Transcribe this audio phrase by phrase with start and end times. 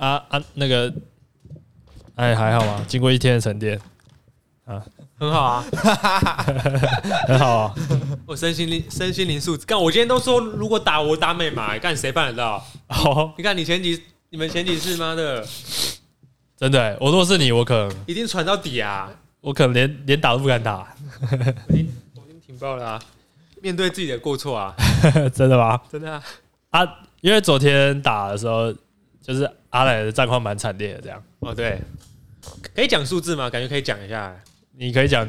[0.00, 0.90] 啊啊，那个，
[2.14, 2.82] 哎，还好吗？
[2.88, 3.78] 经过一天的沉淀，
[4.64, 4.82] 啊，
[5.18, 5.64] 很好啊，
[7.28, 7.74] 很好啊。
[8.24, 12.64] 我身心灵身心灵素质，干，我今天都说如果打我打美马，干谁办得到？
[12.88, 15.46] 哦，你看你前几你们前几次妈的，
[16.56, 19.12] 真的，我如果是你，我可能一定传到底啊，
[19.42, 20.96] 我可能连连打都不敢打。
[21.68, 23.02] 我已经我已经挺爆了啊，
[23.60, 24.74] 面对自己的过错啊，
[25.34, 25.78] 真的吗？
[25.92, 26.22] 真的啊，
[26.70, 26.88] 啊，
[27.20, 28.74] 因为昨天打的时候。
[29.22, 31.22] 就是阿莱的战况蛮惨烈的，这样。
[31.40, 31.78] 哦，对，
[32.74, 33.48] 可以讲数字吗？
[33.48, 34.34] 感觉可以讲一下，
[34.76, 35.26] 你可以讲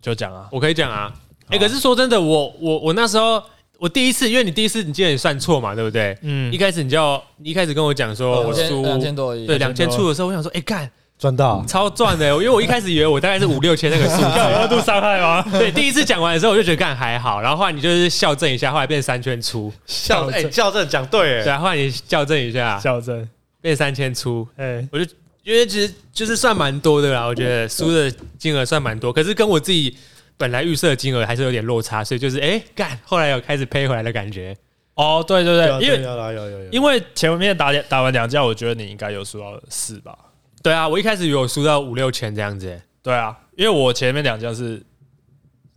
[0.00, 1.12] 就讲啊，我可以讲啊。
[1.48, 3.42] 哎，可是说真的，我我我那时候
[3.78, 6.16] 我第一次，因为你第一次你记得你算错嘛，对不对？
[6.22, 8.82] 嗯，一开始你就你一开始跟我讲说我输。
[8.82, 11.64] 两千多，对，两千出的时候，我想说，哎，干赚到。
[11.68, 15.42] 超赚的，因为我一开始以为我大概是 五六千那个数字， 二度伤害吗？
[15.52, 23.28] 对，第一次讲完的时候我就觉得干还好，然后后来你就是校正一下，后来变三圈出，校哎校正讲对，哎，对，后来你校正一下，校正。
[23.64, 25.10] 变三千出，哎，我就
[25.42, 29.96] 因为其实就是算蛮多的啦，我觉得输的金额算蛮多，可是跟我自己
[30.36, 34.54] 本来预设的金额还是有点落差，所以就是哎干，后来有开始赔回来的感觉。
[34.96, 40.14] 哦，对对对，因为有有有，因为前面打打完两架，我觉得你应该有输到四吧？
[40.62, 42.78] 对啊，我一开始有输到五六千这样子。
[43.02, 44.82] 对啊，因为我前面两架是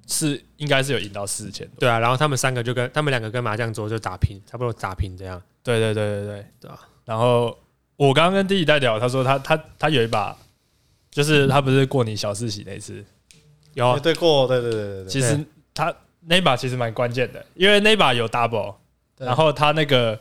[0.07, 1.65] 是应该是有赢到四千。
[1.79, 5.41] 对啊，然后他们三个就跟他们两个跟麻将桌就打平，差不多打平这样。
[5.63, 7.57] 对对对对对对啊，然后。
[7.97, 10.35] 我刚刚跟弟弟在聊，他说他他他有一把，
[11.11, 13.03] 就是他不是过你小四喜那一次，
[13.73, 15.09] 有对过，对对对对对。
[15.09, 18.75] 其实他那把其实蛮关键的，因为那把有 double，
[19.17, 20.19] 然后他那个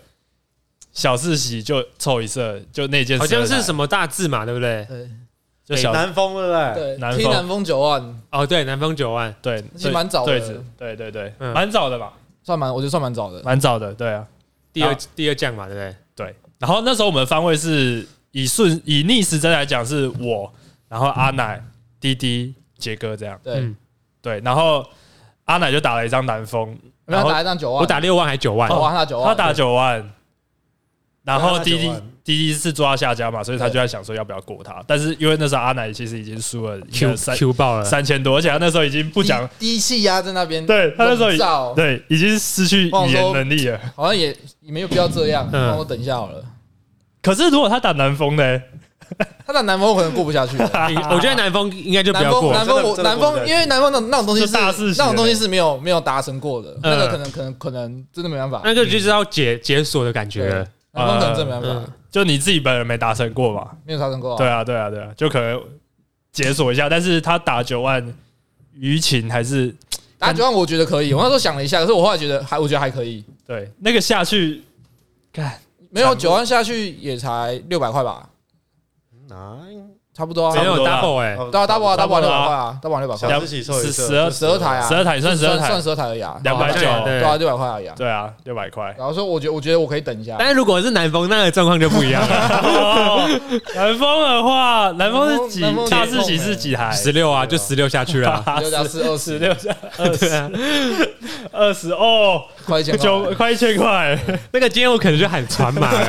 [0.93, 4.87] 小四喜就凑一色，就那件好像是什么大字嘛，对不对？
[4.89, 5.11] 对，
[5.67, 6.75] 就小南风对不对？
[6.75, 10.41] 对，南风南风九万哦，对，南风九万，对，其实蛮早的，
[10.79, 12.15] 对对对，蛮早的吧？
[12.43, 14.27] 算蛮，我觉得算蛮早的，蛮早的，对啊，
[14.73, 15.97] 第二第二将嘛，对不对？
[16.15, 16.35] 对。
[16.59, 20.53] 然后那时候我们的方位是以顺以逆时针来讲是我，
[20.89, 21.63] 然后阿奶、
[22.01, 23.39] 滴滴、杰哥这样。
[23.43, 23.75] 对
[24.23, 24.85] 对，然后
[25.45, 28.69] 阿奶就打了一张南风，然后打一张九万，我打六万还是九万？
[28.69, 30.11] 他打九万，他打九万。
[31.27, 31.93] 然后滴滴
[32.23, 34.81] 滴滴是抓下家嘛，所以他就在想说要不要过他。
[34.87, 44.29] 但是因为那时候阿奶其实已经输了 Q 三 Q 爆了三千多，而且他那时候已经不讲低气压在那边，对他那时候对已经失去语言能力了，好像也
[44.61, 46.43] 也没有必要这样，让我等一下好了。
[47.21, 48.63] 可是如果他打南风呢？
[49.47, 50.57] 他打南风可能过不下去。
[50.59, 52.53] 我觉得南风应该就不要过。
[52.53, 54.53] 南风我南风，因为南风那那种东西是
[54.99, 58.63] 那种东西是没有没有达成过的，那个可能可能可能真的没办法。
[58.65, 60.67] 那个就是要解解锁的感觉。
[60.97, 63.71] 南风可能真没办法，就你自己本人没达成过嘛？
[63.85, 64.37] 没有达成过。
[64.37, 65.63] 对啊对啊对啊，就可能
[66.33, 66.89] 解锁一下。
[66.89, 68.03] 但是他打九万，
[68.77, 69.75] 舆情还是
[70.19, 71.13] 打九万，我觉得可以。
[71.13, 73.23] 我那时候想了一下，可是我后来觉得还我觉得还可以。
[73.47, 74.63] 对，那个下去
[75.33, 75.53] 看。
[75.89, 78.29] 没有九万下去也才六百块吧，
[80.17, 83.63] 差不多啊，没有 double 哎，对啊，double 啊，double 六百块啊，double 六百块，十
[83.93, 88.95] 十二十二台啊，十二台算十二台，算十二台而已啊，两百九，对啊，六百块而已啊，对啊，六百块。
[88.97, 93.29] 然后说，我觉我觉得我可以等一下，但是如果是南风，那个状况就不一样了。
[93.77, 95.61] 南风的话，南风是几？
[95.91, 96.91] 大四喜是几台？
[96.93, 100.33] 十六啊，就十六下去了，十六加四二十，六加二十，
[101.53, 104.19] 二十哦，快一千九，快一千块。
[104.53, 105.91] 那个今天我可能就喊船马，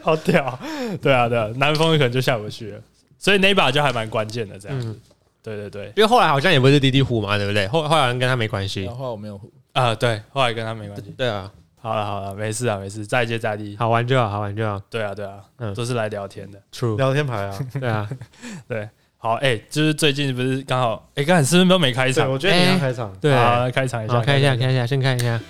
[0.00, 0.56] 好屌。
[1.02, 2.80] 对啊，对啊，南风可能就下不去了。
[3.16, 4.94] 所以那一把就还蛮关键的，这样子。
[5.42, 7.66] 对对对，因为后来好像也不是滴滴胡嘛，对不对？
[7.68, 8.86] 后后来跟他没关系。
[8.88, 11.14] 后来我没有胡啊，对，后来跟他没关系。
[11.16, 11.50] 对啊，
[11.80, 14.78] 好了好了，没事啊没事，再接再厉，好玩就好，好玩就好。
[14.90, 18.08] 对啊对啊，嗯，都是来聊天的，True，聊天牌啊，对啊，
[18.68, 22.30] 对，好，哎，就是最近不是刚好，哎，刚才是不是都没开场？
[22.30, 23.32] 我觉得你要开场，对，
[23.72, 25.40] 开场一下，开一下，开一下，先看一下。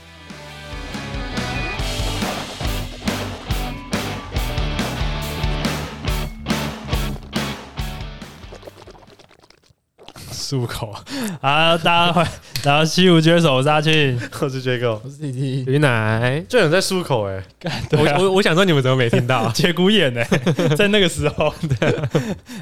[10.49, 10.95] 漱口
[11.43, 11.77] 啊！
[11.77, 12.25] 大家好，
[12.65, 17.45] 然后西湖决手，我是阿庆， 我是杰哥，我是 TT，鱼奶，就有人在漱口哎！
[17.91, 19.47] 我我我想说你们怎么没听到？
[19.53, 20.25] 节骨眼呢？
[20.75, 21.53] 在那个时候，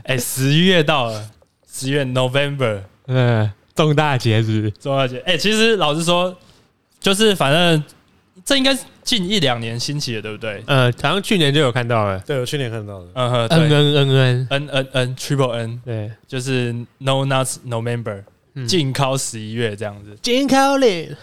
[0.03, 1.31] 哎，十一月到了，
[1.73, 5.21] 十月 November，嗯，重大节日，重大节。
[5.25, 6.37] 哎，其实老实说，
[6.99, 7.85] 就是反正。
[8.44, 10.62] 这应该是近一两年兴起的，对不对？
[10.67, 12.19] 呃，好像去年就有看到了。
[12.26, 13.06] 对，我去年看到的。
[13.14, 18.25] 嗯哼，N N N N N N N Triple N，对，就是 No Nuts No Member，
[18.67, 20.19] 禁靠十一月这样子。
[20.20, 21.14] 禁靠令，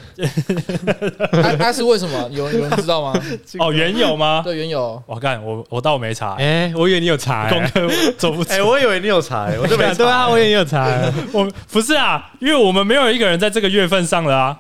[1.29, 2.29] 它 它是为什么？
[2.31, 3.21] 有有人知道吗？
[3.59, 4.41] 哦，原有吗？
[4.47, 5.03] 对，原有。
[5.05, 6.35] 我看我我倒没查。
[6.35, 7.49] 哎，我以为你有查。
[7.49, 7.85] 功课
[8.17, 8.53] 做不出。
[8.53, 9.93] 哎，我以为你有查，我就没查。
[9.95, 10.87] 对啊，我以为你有查。
[11.33, 14.59] 我不是啊，因为我们没有一个人在这个月份上了啊，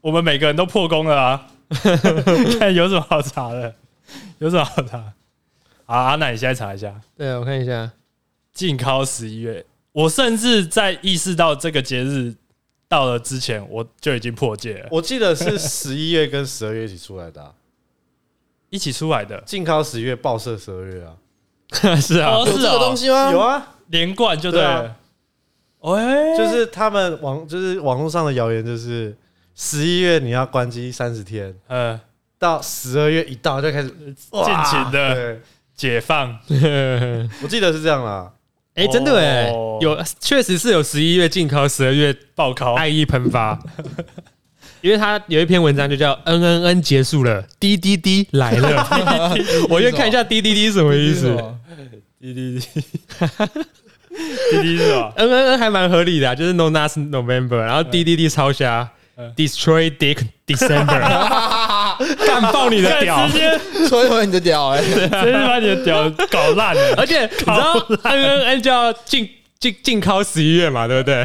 [0.00, 1.46] 我们每个人都破功了啊。
[2.58, 3.74] 看有什么好查的？
[4.38, 5.12] 有什么好查？
[5.86, 7.00] 好，阿奶，你现在查一下。
[7.16, 7.90] 对，我看一下，
[8.52, 9.64] 禁尻十一月。
[9.92, 12.34] 我甚至在意识到这个节日
[12.88, 14.88] 到了之前，我就已经破戒了。
[14.90, 17.54] 我记得是十一月跟十二月一起出来的，
[18.68, 19.40] 一起出来的。
[19.46, 21.16] 禁尻十一月，报社十二月啊。
[22.00, 23.30] 是啊，有这个东西吗？
[23.30, 24.96] 有啊，连贯就对了。
[25.80, 29.16] 喂，就是他们网，就是网络上的谣言，就是
[29.62, 32.00] 十一月你要关机三十天，嗯，
[32.38, 35.36] 到十二月一到就开始尽情的
[35.76, 36.34] 解放。
[37.42, 38.32] 我记得是这样啦。
[38.74, 39.50] 哎，真的哎，
[39.82, 43.58] 有确实是有十一月禁考，十二月爆考，爱意喷发。
[44.80, 48.88] 因为他有一篇文章就叫 “N N N 结束了滴滴滴来了”，
[49.68, 51.36] 我先看一下滴滴滴是什么意思。
[52.18, 52.66] 滴滴滴，
[54.52, 58.90] 滴滴是吧？N N N 还蛮合理的，就是 No Nas November，然后滴滴滴超瞎
[59.36, 61.00] ，Destroy Dick December，
[62.26, 63.58] 干爆你的屌，直接。
[63.88, 66.94] 摧毁你的屌，哎，直接把你的屌搞烂了。
[66.96, 67.74] 而且你知道
[68.04, 69.28] N N N 叫进
[69.58, 71.24] 进进考十一月嘛，对不对？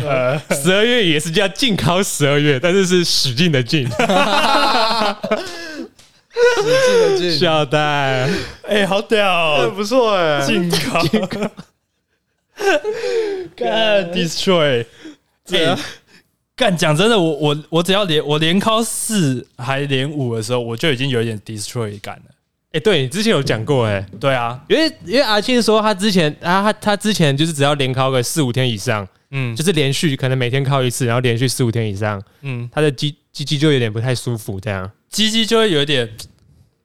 [0.62, 3.88] 十二月也是叫进考十二月，但是是使劲的劲。
[6.36, 8.28] 使劲的劲，小戴，
[8.68, 11.02] 哎，好屌，不错哎，进考，
[13.56, 14.86] 干 destroy，
[15.52, 15.78] 哎，
[16.56, 22.32] 干讲真的，我我我只要连我连尻四还连五的时候，我就已经有一点 destroy 感了。
[22.72, 34.90] 哎，对你之前有讲过哎，对啊，因为因为阿庆说他之前啊他他之前就是只要连尻个四五天以上，嗯，就是连续可能每天尻一次，然后连续四五天以上，嗯，他的鸡鸡鸡就有点不太舒服这样。
[35.10, 36.10] 鸡鸡就会有一点，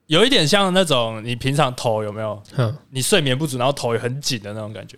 [0.06, 2.40] 有一点像那种你平常头有没有？
[2.90, 4.96] 你睡眠不足，然后头也很紧的那种感觉。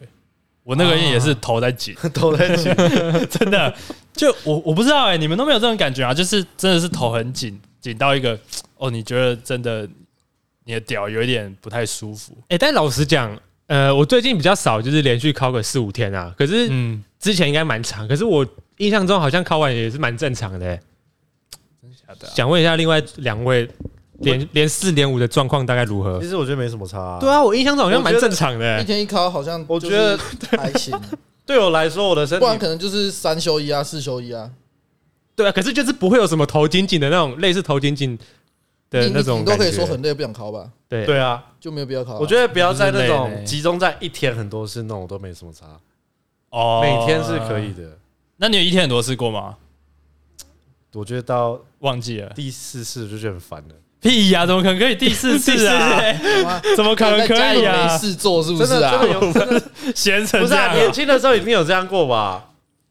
[0.64, 2.72] 我那个也是头在紧，头在紧，
[3.28, 3.74] 真的。
[4.14, 6.12] 就我我不知道哎，你们都没有这种感觉啊？
[6.12, 8.38] 就是真的是头很紧，紧到一个
[8.76, 9.88] 哦，你觉得真的
[10.64, 12.36] 你的屌有一点不太舒服。
[12.48, 13.36] 哎，但老实讲，
[13.66, 16.34] 呃，我最近比较少，就是连续考个四五天啊。
[16.36, 18.06] 可是嗯，之前应该蛮长。
[18.06, 20.78] 可是我印象中好像考完也是蛮正常的。
[21.80, 23.68] 真的想问一下，另外两位
[24.18, 26.20] 连连四连五的状况大概如何？
[26.20, 27.18] 其实我觉得没什么差、啊。
[27.18, 28.82] 对啊，我印象中好像蛮正常的、欸。
[28.82, 30.18] 一天一考好像，我觉得
[30.58, 30.94] 还行。
[31.44, 34.50] 对我来说，我的身体不然可能就是三休一啊，四休一啊。
[35.34, 38.18] 对啊，可是就是不会有什么头紧紧的那种，类似头紧紧
[38.90, 39.40] 的那种。
[39.40, 40.70] 你都可以说很累，不想考吧？
[40.88, 42.18] 对对啊，就没有必要考。
[42.18, 45.66] 我觉得不要在那种集中在一天很多次那种都没什么差。
[46.50, 47.98] 哦，每天是可以的。
[48.36, 49.56] 那你有一天很多次过吗？
[50.92, 53.74] 我觉得到忘记了第四次就觉得很烦了。
[54.02, 56.02] 屁呀，怎么可能可以第四次啊？
[56.76, 57.86] 怎么可能可以啊？
[57.86, 59.00] 没事做是不是啊？
[59.94, 60.74] 闲成 不是啊？
[60.74, 62.50] 年轻的时候一定有这样过吧？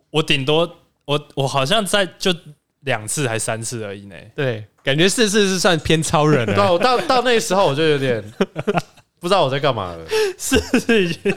[0.10, 2.34] 我顶多我我好像在就
[2.82, 4.16] 两次还三次而已呢。
[4.36, 6.56] 对，感觉四次是算偏超人了。
[6.56, 8.24] 到到到那时候我就有点
[9.20, 10.00] 不知道我在干嘛了。
[10.38, 11.34] 四次已经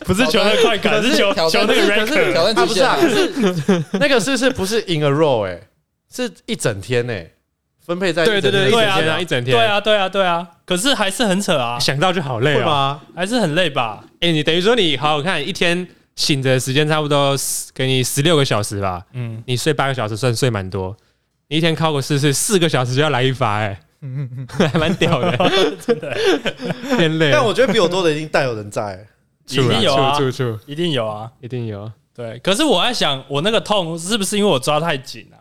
[0.00, 3.10] 不是求那快感，是求求那个 record 挑战极限。
[3.10, 5.60] 是 那个是是不是 in a row 哎？
[6.14, 7.14] 是一整天呢，
[7.84, 14.04] 分配在对对对对啊，一整天，对啊对啊对啊，可是还是很扯啊，想到就好累啊，还是很累吧？
[14.20, 17.34] 哎，你等于说你好好看，一天醒着时间差不多
[17.74, 19.04] 给你十六个小时吧？
[19.14, 20.96] 嗯，你睡八个小时算睡蛮多，
[21.48, 23.80] 你一天考个四次，四个小时就要来一发，哎，
[24.72, 25.36] 还蛮屌的，
[25.84, 26.16] 真的。
[26.96, 27.32] 偏累。
[27.32, 29.04] 但我觉得比我多的一定大有人在，
[29.50, 30.16] 一定有啊，
[30.66, 31.90] 一定有啊，一定有。
[32.14, 35.38] 对，可是我在想，我那个痛是不是因为我抓太紧了？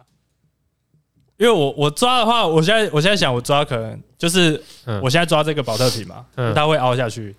[1.42, 4.62] 因为我我抓的话，我现在我现在想，我抓可能就是
[5.02, 7.36] 我现在抓这个保特瓶嘛，它会凹下去。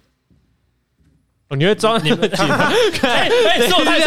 [1.49, 2.45] 哦，你会抓你们紧？
[3.03, 4.01] 哎哎，是我太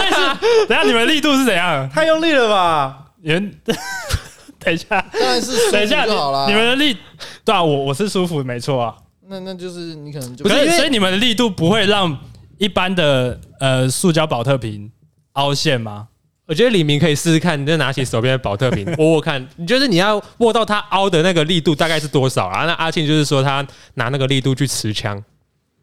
[0.67, 1.89] 等下你们力度是怎样？
[1.89, 3.05] 太用力了吧？
[3.21, 3.57] 你们
[4.59, 6.45] 等一下，当然是等一下就好了。
[6.47, 6.97] 你们的力
[7.45, 8.97] 对啊，我我是舒服，没错啊。
[9.29, 12.17] 那那就是你可能就不是，所以你们的力度不会让
[12.57, 14.91] 一般的呃塑胶保特瓶
[15.33, 16.09] 凹陷吗？
[16.47, 22.65] 我觉得李明可以试试看，你就拿起手边的保特瓶 握握看，你就是你要握到它凹的那个力度大概是多少啊？
[22.65, 25.23] 那阿庆就是说他拿那个力度去持枪，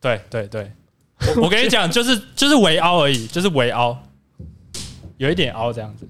[0.00, 0.70] 对对对，
[1.42, 3.98] 我跟你讲，就是就是微凹而已，就是微凹，
[5.16, 6.06] 有一点凹这样子。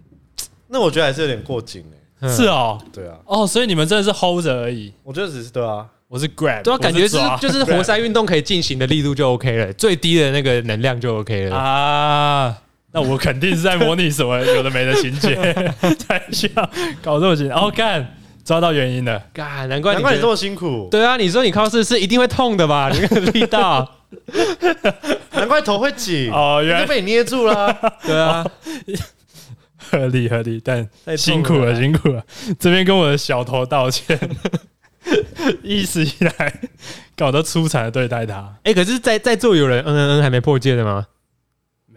[0.68, 2.36] 那我觉得还是有点过紧哎、嗯。
[2.36, 4.92] 是哦，对啊，哦，所以你们真的是 hold 着而已。
[5.02, 12.58] 我觉得只是对啊，我是 grab，对啊，感觉是就是 活塞运动可以进行的力度就 OK 了，最低的那个能量就 OK 了啊。
[12.92, 15.34] 那我肯定是在模拟什么有的没的情节，
[15.98, 16.70] 才需要
[17.02, 17.50] 搞这么紧。
[17.50, 20.88] 哦，干，抓到原因了，干，难怪难怪你这么辛苦。
[20.90, 22.90] 对啊，你说你考试是一定会痛的吧？
[22.92, 23.90] 你那个力道，
[25.32, 26.30] 难怪头会紧。
[26.30, 27.74] 哦，原来被你捏住了。
[28.04, 28.44] 对啊，
[29.78, 32.22] 合理合理，但辛苦了辛苦了。
[32.60, 34.18] 这边跟我的小头道歉。
[35.64, 36.54] 一直以来
[37.16, 38.34] 搞得出彩的对待他。
[38.58, 41.04] 哎、欸，可是在，在在座有人嗯嗯嗯还没破戒的吗？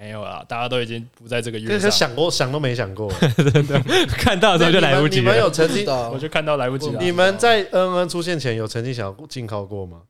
[0.05, 1.89] 没有啊，大家都已经不在这个月上。
[1.89, 5.21] 想过想都没想过，真 的看到的时候就来不及了。
[5.24, 7.00] 你们有曾经，我就看到来不及了。
[7.01, 10.01] 你们在嗯嗯出现前有曾经想要进靠过吗？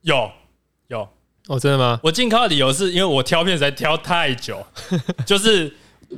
[0.00, 0.30] 有
[0.86, 1.06] 有
[1.48, 2.00] 哦，真的吗？
[2.02, 4.66] 我进靠的理由是因为我挑片实在挑太久，
[5.26, 5.70] 就是。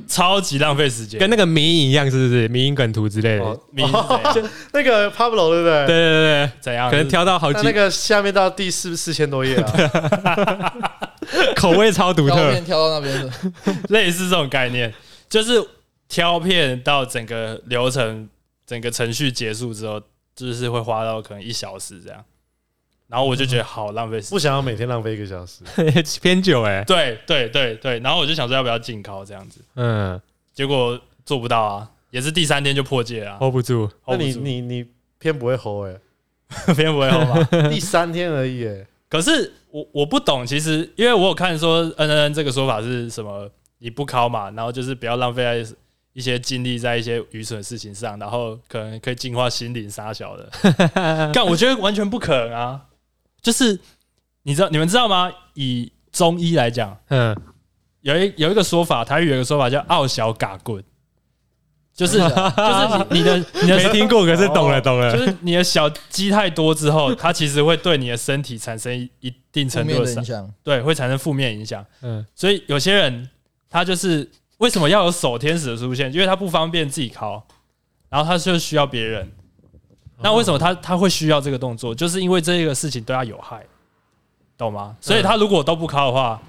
[0.07, 2.47] 超级浪费时间，跟那个迷影一样，是不是？
[2.47, 3.91] 迷影梗图之类的，迷影
[4.33, 4.41] 就
[4.71, 5.85] 那个 Pablo 对不对？
[5.85, 6.89] 对对对，怎样？
[6.89, 11.10] 可能挑到好几，那个下面到第四四千多页啊，
[11.55, 13.31] 口味超独特，挑到那边的，
[13.89, 14.93] 类似这种概念，
[15.29, 15.63] 就是
[16.07, 18.27] 挑片到整个流程、
[18.65, 20.01] 整个程序结束之后，
[20.35, 22.23] 就是会花到可能一小时这样。
[23.07, 25.63] 然后我就觉得好浪费时间，不想要每天浪费一个小时，
[26.21, 26.83] 偏久哎。
[26.85, 30.19] 对对对对，然后我就想说要不要进考这样子，嗯，
[30.53, 33.89] 结果做不到啊，也是第三天就破戒了，hold 不住。
[34.07, 34.85] 那你你你
[35.19, 35.99] 偏不会 hold 哎，
[36.73, 37.69] 偏不会 hold 吧？
[37.69, 38.87] 第三天而已哎。
[39.11, 43.51] 可是我我不懂，其实因为我有看说 N N N 这个说法是什么？
[43.79, 45.75] 你不考嘛，然后就是不要浪费在
[46.13, 50.49] 一些精力在一些愚蠢的事情上，然后可能可以净化心灵杀小的。
[51.33, 52.81] 但我觉得完全不可能啊。
[53.41, 53.77] 就是
[54.43, 55.29] 你知道你们知道吗？
[55.55, 57.35] 以中医来讲，嗯，
[58.01, 60.81] 有一有一个说法，台语有一个说法叫“傲小嘎棍”，
[61.93, 71.85] 就是就是你的你的 没听过，可是懂了懂了，就是你的小鸡太多之后，它其实会对你的身体产生一定程度的影响，对，会产生负面影响。
[72.01, 73.29] 嗯，所以有些人
[73.69, 76.11] 他就是为什么要有守天使的出现？
[76.13, 77.45] 因为他不方便自己烤，
[78.09, 79.29] 然后他就需要别人。
[80.23, 81.93] 那为什么他他会需要这个动作？
[81.93, 83.65] 就是因为这个事情对他有害，
[84.57, 84.95] 懂吗？
[85.01, 86.41] 所以他如果都不烤的话，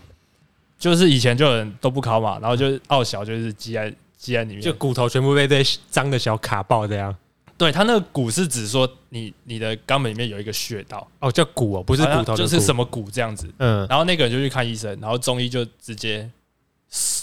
[0.78, 3.92] 就是以前就有人都不烤嘛，然后就奥小就是鸡在
[4.22, 7.14] 积在里面，就骨头全部被这脏的小卡爆这样。
[7.58, 13.52] 对，他那个骨是指说你你的肛门里面有一个穴道哦，叫骨哦，不是骨头，就是什么骨这样子。
[13.58, 16.30] 嗯，然后那个人就去看医生，然后中医就直接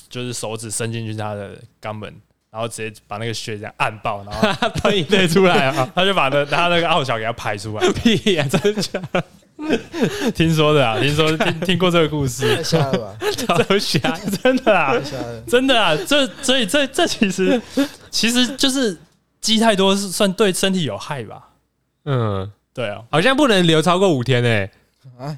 [0.10, 2.14] 就是手指伸进去他的肛门。
[2.52, 5.88] 然后直接把那个血这样按爆，然后喷一堆出来啊！
[5.94, 7.92] 他就把那他那个奥小给他排出来。
[7.92, 9.24] 屁呀，真的假的？
[10.34, 12.56] 听说的啊，听说听听过这个故事。
[12.56, 13.18] 太瞎了吧？
[13.36, 14.00] 超瞎，
[14.42, 14.96] 真的啊，
[15.48, 15.96] 真的啊！
[16.08, 17.62] 这所以这这其实
[18.10, 18.98] 其实就是
[19.42, 21.50] 鸡太多是算对身体有害吧？
[22.06, 24.72] 嗯，对啊，好像不能留超过五天诶。
[25.18, 25.38] 啊，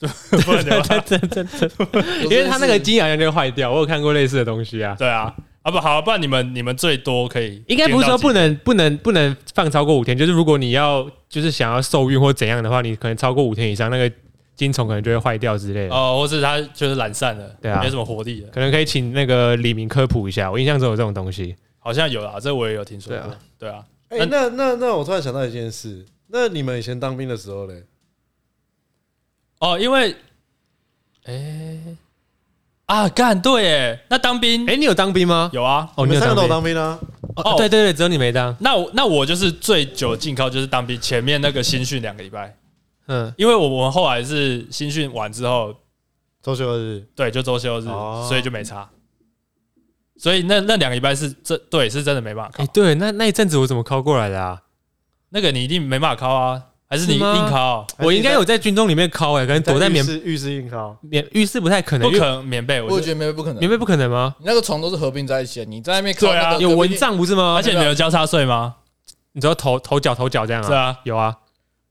[0.00, 1.70] 不能留，真真真，
[2.24, 3.70] 因为他那个鸡好像就会坏掉。
[3.70, 4.94] 我有看过类似的东西啊。
[4.98, 5.34] 对啊。
[5.62, 14.10] 啊不好，不然你们你们最多可以，应该不是说不能不能不能放超过五天，就是如果你要就是想要受孕或怎样的话，你可能超过五天以上，那个
[14.56, 15.94] 精虫可能就会坏掉之类的。
[15.94, 27.82] 哦，或是它就是懒散了，对啊，没什么活力了，可能可以请那个李明科普一下，我印象中有这种东西，好像有啊，这我也有听说过，对啊，哎、欸，那那那我突然想到一件事，那你们以前当兵的时候嘞？
[29.58, 30.12] 哦，因为，
[31.24, 31.96] 哎、欸。
[32.90, 35.48] 啊，干对哎，那当兵哎，你有当兵吗？
[35.52, 36.98] 有啊，哦，你们三个都有当兵啊？
[37.36, 38.54] 哦，对对对，只有你没当。
[38.58, 42.56] 那我那我就是最久进靠，就是当兵前面那个新训两个礼拜。
[43.06, 45.72] 嗯，因为我我们后来是新训完之后
[46.42, 47.84] 周休日，对，就周休日，
[48.28, 48.88] 所以就没差。
[50.18, 52.64] 所以那那两个礼拜是真对，是真的没办法靠。
[52.64, 54.62] 哎，对，那那一阵子我怎么考过来的啊？
[55.28, 56.60] 那个你一定没办法考啊。
[56.90, 57.86] 还是你硬靠？
[57.98, 62.82] 我应该有在军中里面靠哎，可能躲在棉浴室硬靠，棉浴室不太可能，不可能棉被。
[62.82, 64.34] 我觉得棉被不可能，棉被不可能吗？
[64.40, 66.26] 你那个床都是合并在一起的，你在外面靠。
[66.26, 67.54] 对啊，有蚊帐不是吗？
[67.54, 68.74] 而且你有交叉睡吗？
[69.32, 70.66] 你知道头头脚头脚这样啊？
[70.66, 71.32] 是啊，有啊。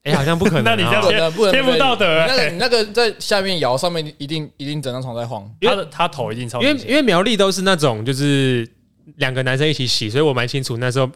[0.04, 0.64] 哎，好像不可能。
[0.68, 2.06] 那你这样偏偏不道德。
[2.28, 5.50] 那个你那个在下面摇，上面一定一定整张床在晃。
[5.62, 6.62] 他的他头一定超。
[6.62, 8.70] 因为因为苗栗都是那种就是
[9.16, 11.10] 两个男生一起洗，所以我蛮清楚那时候。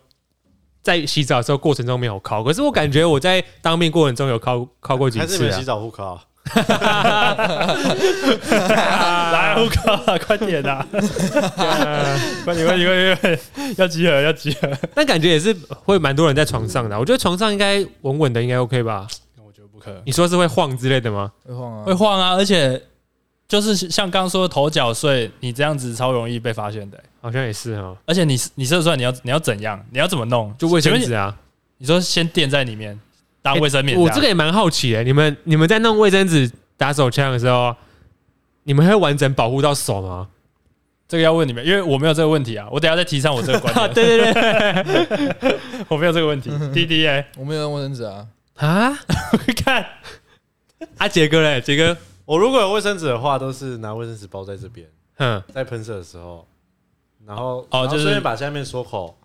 [0.83, 5.25] 在洗澡的时候过程中没有靠，可是我感觉我在当兵过程中有靠靠过几次。
[5.25, 6.21] 还是没洗澡不靠？
[9.31, 10.17] 来互靠啊！
[10.27, 10.85] 快点啊！
[12.43, 13.39] 快点快点快点！
[13.77, 14.69] 要集合要集合！
[14.93, 19.07] 但感觉也是会蛮多人在床上的，我觉得床上应该稳稳的，应该 OK 吧？
[19.37, 20.01] 我觉得不可能。
[20.05, 21.31] 你说是会晃之类的吗？
[21.45, 22.33] 会晃啊，会晃啊！
[22.35, 22.81] 而且
[23.53, 26.99] 就是像刚刚说的头缴税，你这样子超容易被发现的。
[27.21, 29.79] 好像也是哦，而且你你射出来你要你要怎样？
[29.91, 30.51] 你要怎么弄？
[30.57, 31.37] 就卫生纸啊？
[31.77, 32.99] 你说先垫在里面
[33.43, 33.95] 当卫生棉？
[33.99, 37.75] 我这个也蛮好奇诶，你们你们在弄卫生纸打手枪的时候，
[38.63, 40.27] 你们会完整保护到手吗？
[41.07, 42.67] 这个要问你们，因为我没有这个问题啊。
[42.71, 43.93] 我等下再提上我这个观点。
[43.93, 45.05] 对 对
[45.39, 46.49] 对， 我没有这个问题。
[46.73, 48.99] 弟弟哎，我没有用卫生纸啊啊！
[49.63, 49.85] 看
[50.97, 51.95] 阿杰哥嘞，杰哥，
[52.25, 54.89] 我如果有卫生纸的话，都是拿卫生纸包在这边。
[55.15, 56.47] 哼，在喷射的时候。
[57.25, 59.17] 然后哦，就是把下面缩口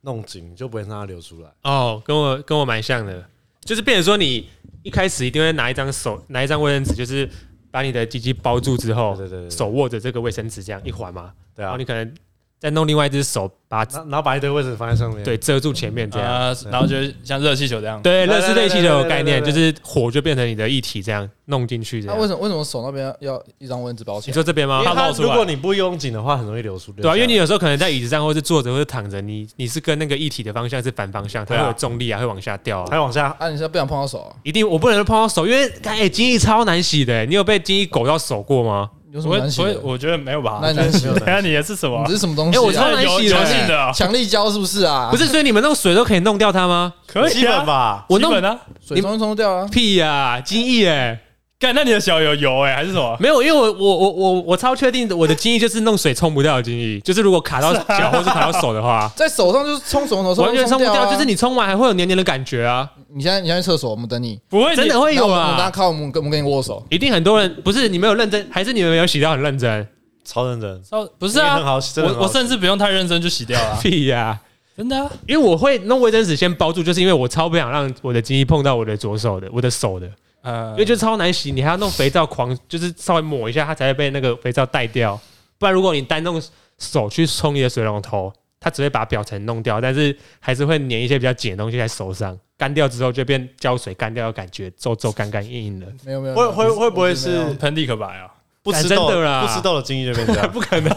[0.00, 1.50] 弄紧，就不会让它流出来。
[1.62, 3.24] 哦，跟我跟我蛮像的，
[3.60, 4.48] 就是变成说你
[4.82, 7.28] 一开始一定会拿一张手拿一张卫生纸，就是
[7.70, 12.14] 把你的鸡鸡包住之后，对对对，手握着这个卫生纸这样一环嘛，对啊，然后你可能。
[12.58, 22.16] 再弄另外一只手把，然后把一堆卫生纸放在上面，对，遮住前面这样，然后就像热气球这样，对，类似热气球的概念，就是火就变成你的液体这样弄进去这样。
[22.16, 24.32] 那为什么为什么手那边要一张卫生纸包起来？
[24.32, 24.82] 你说这边吗？
[24.84, 26.90] 它如果你不用紧的话，很容易流出。
[26.92, 33.36] 对啊，因为你有时候可能在椅子上，或是坐着，或是躺着，你你是跟那个液体的方向是反方向，它会有重力啊，会往下掉，会往下。
[33.38, 34.34] 啊，你现在不想碰到手？
[34.42, 37.26] 一定，我不能碰到手，因为哎，精液超难洗的。
[37.26, 38.90] 你有被精液狗到手过吗？
[39.16, 39.56] 有什么难洗？
[39.56, 40.58] 所以我觉得没有吧。
[40.60, 41.06] 那难洗？
[41.18, 42.04] 等下你的是什么？
[42.06, 42.58] 你是什么东西？
[42.58, 43.28] 哎，我超难洗
[43.66, 45.08] 的，强力胶是不是啊？
[45.10, 46.92] 不是，所以你们弄水都可以弄掉它吗？
[47.06, 48.04] 可以，基本吧。
[48.10, 49.66] 我弄啊，水冲冲掉啊。
[49.72, 51.20] 屁呀，精液哎！
[51.58, 53.16] 干，那你的小有油哎，还是什么？
[53.18, 62.86] 没有，因为我我我我我超确定我的精液就是弄水冲不掉的精液，就是如果卡到脚或是卡到手的话， 在手上就是冲手头，完全冲不掉，就是你冲完还会有黏黏的感觉啊。
[63.08, 64.38] 你现在你现在去厕所，我们等你。
[64.50, 65.56] 不会，真的会有啊。
[65.56, 69.88] 大家靠我们跟我们跟你握手，一定很多人不是你没有认真，还是你们没有洗掉很认真？
[70.26, 71.58] 超认真，超不是啊！
[71.62, 73.78] 我我甚至不用太认真就洗掉了。
[73.80, 74.38] 屁呀，
[74.76, 75.10] 真的啊！
[75.26, 80.06] 因为我会弄卫生纸先包住，就是因为我超不想让我的精液碰到我的左手的，我的手的。
[80.46, 85.20] 呃，因为就超难洗，你还要弄肥皂狂，就是稍微抹一下，它才会被那个肥皂带掉。
[85.58, 86.40] 不然如果你单用
[86.78, 92.38] 手去冲你的水龙头，它只会把表层弄掉，但是还是会粘一些比较紧的东西在手上。
[92.56, 95.86] 干掉之后就变胶水，干掉的感觉皱皱干干硬硬的。
[96.04, 98.32] 没有没有，会会会不会是喷地可白啊？
[98.66, 100.92] 不吃豆啦，不吃豆的精液就变这样， 不可能，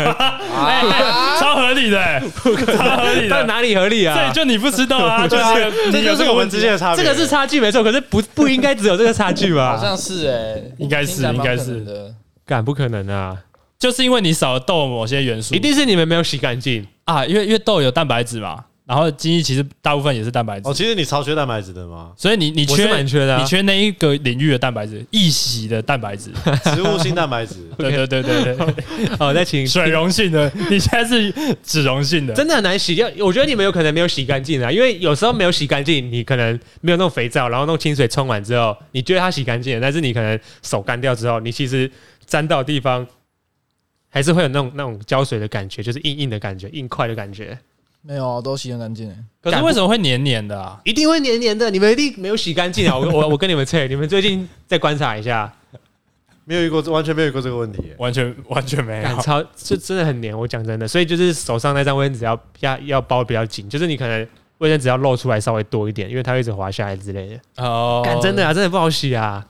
[1.39, 2.19] 超合理的，
[2.75, 4.17] 超合理的，哪里合理啊？
[4.17, 7.03] 对，就你不吃豆啊， 就是这就是我们之间的差别。
[7.03, 9.77] 这个是差距没错，可是不不应该只有这个差距吧？
[9.77, 11.81] 好像是哎，应该是应该是。
[11.85, 12.11] 的，
[12.43, 13.37] 干不可能啊！
[13.77, 16.87] 就是因为你少了豆某些元素，一定是你们没有洗干净。
[17.05, 18.65] 啊，因为因为豆有蛋白质嘛。
[18.89, 22.11] 然后精液其实大部分也是蛋白质哦，其实你超缺蛋白质的吗？
[22.17, 26.31] 所以你你缺蛮缺的，你缺那一个领域的蛋白质，易洗的蛋白质，
[26.73, 27.69] 植物性蛋白质。
[27.77, 29.15] 对对对对对。
[29.19, 33.07] 好，再 请 水溶性的，你现在是脂溶性的，真的很难洗掉。
[33.19, 41.91] 我觉得你们有可能没有洗干净啊，因为有时候没有洗干净，你可能没有弄肥皂，然后弄清水冲完之后，你觉得它洗干净了，但是你可能手干掉之后，你其实
[42.25, 43.05] 沾到的地方
[44.09, 47.55] 还是会有那种那种胶水的感觉，就是硬硬的感觉，硬块的感觉。
[48.01, 49.13] 没有啊，都洗很干净。
[49.41, 50.79] 可是为什么会黏黏的啊？
[50.83, 52.97] 一定会黏黏的，你们一定没有洗干净啊！
[52.97, 55.53] 我 我我跟你们测，你们最近再观察一下，
[56.45, 59.21] 没有遇过，完全没有遇过这个问题，完全完全没有。
[59.21, 64.27] 超就真的很黏，我讲真的，所以就是手上那张卫生纸要要要包比较紧，就是你可能
[64.59, 67.63] 卫生纸要露出来稍微多一点，因为它会一直滑下来之类的。
[67.63, 69.45] 哦，真的啊，真的不好洗啊。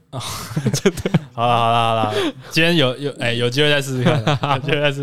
[0.10, 0.20] 啊，
[0.72, 4.18] 真的，好了好了好了，今天有有哎、欸，有机会再试试看，
[4.56, 5.02] 有机会再试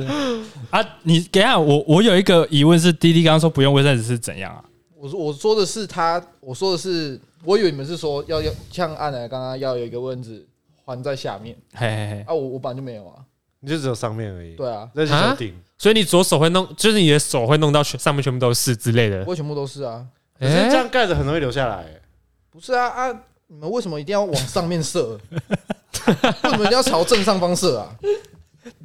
[0.69, 0.83] 啊！
[1.03, 4.63] 你等下，我我有一个疑问是，滴滴刚刚说不用卫生纸是怎样啊？
[4.97, 10.47] 我说我说的是他，我说的是，我以为你们是说要要像按来刚刚要有一个卫生纸
[10.85, 13.15] 环在下面，嘿嘿嘿，啊我我本来就没有啊，
[13.59, 20.05] 你就只有上面而已，对啊，那是顶，所以你左手会弄，就是你的手会弄到全上面全部都是之类的，不会全部都是啊，
[20.39, 21.85] 可是这样盖着很容易留下来，
[22.49, 23.21] 不是啊啊。
[23.53, 25.19] 你们为什么一定要往上面射？
[26.07, 27.93] 为什么一定要朝正上方射啊？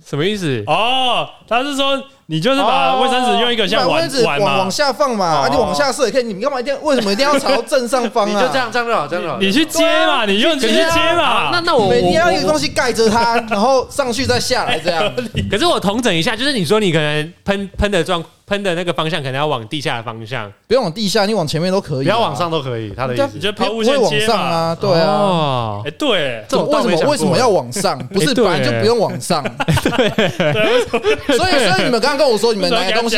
[0.09, 0.63] 什么意思？
[0.69, 6.23] 哦，他是说你就是把卫生纸用一个像碗往往下放嘛，啊，你往下射也可以。
[6.23, 8.29] 你干嘛一定为什么一定要朝正上方啊？
[8.33, 9.39] 你就这样这样就好，这样就好。
[9.39, 11.51] 你去接嘛，你用你去接嘛。
[11.51, 15.13] 那那我每天要一个东西盖着它，然后上去再下来这样。
[15.51, 18.25] 可是我统整一下，就是你说你可能喷喷的状。
[18.49, 22.93] 喷的那个方向可能要往地下的方向，不用往地下，你往前面都可以，不要往上都可以。
[22.97, 24.73] 他的意思，你觉得抛物线往上啊？
[24.81, 27.99] 对啊，哎，对，这种为什么为什么要往上？
[28.07, 29.45] 不是本来就不用往上？
[29.97, 33.17] 对，所以所以你们刚刚跟我说你们拿东西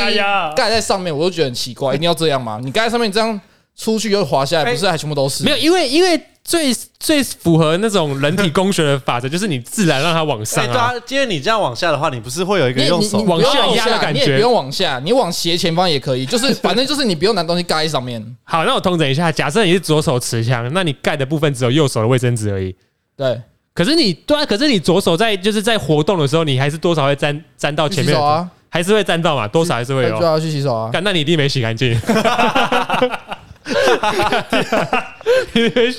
[0.57, 2.61] 盖在上面，我就觉得很奇怪，一定要这样吗？
[2.62, 3.41] 你盖在上面这样
[3.77, 5.45] 出去又滑下来，不是还全部都是？
[5.45, 6.21] 没有，因为因为。
[6.49, 10.73] 最最符合那种人体工学的法则， 就是你自然让它往上啊。
[10.73, 14.21] 对啊，因为你这样往下的话，你不是会有一个用手往下压的感觉？
[14.23, 16.25] 你也不用往下，你往斜前方也可以。
[16.25, 18.25] 就是 反正就是你不用拿东西盖在上面。
[18.45, 22.75] 好，那我通整一下，假设你是左手持枪，那你盖的部分只有右手的卫生纸而已。
[23.14, 23.38] 对。
[23.79, 28.12] 可是你对啊，可是你左手在就是在活动的时候，你还是多少会沾沾到前面。
[28.12, 29.47] 洗手啊，还是会沾到嘛？
[29.47, 30.19] 多少还是会有。
[30.19, 30.91] 就要去洗手啊。
[30.91, 31.97] 干，那你一定没洗干净。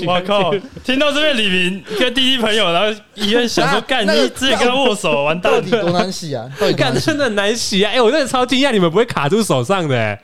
[0.06, 0.54] 我靠！
[0.84, 6.50] 听到这边，李明跟弟弟朋友，然后医院想说：“干，你直接跟他握手，完蛋！”到底多难洗啊？
[6.76, 7.94] 干，真的很难洗啊！
[7.96, 10.20] 哎，我真的超惊讶，你们不会卡住手上的。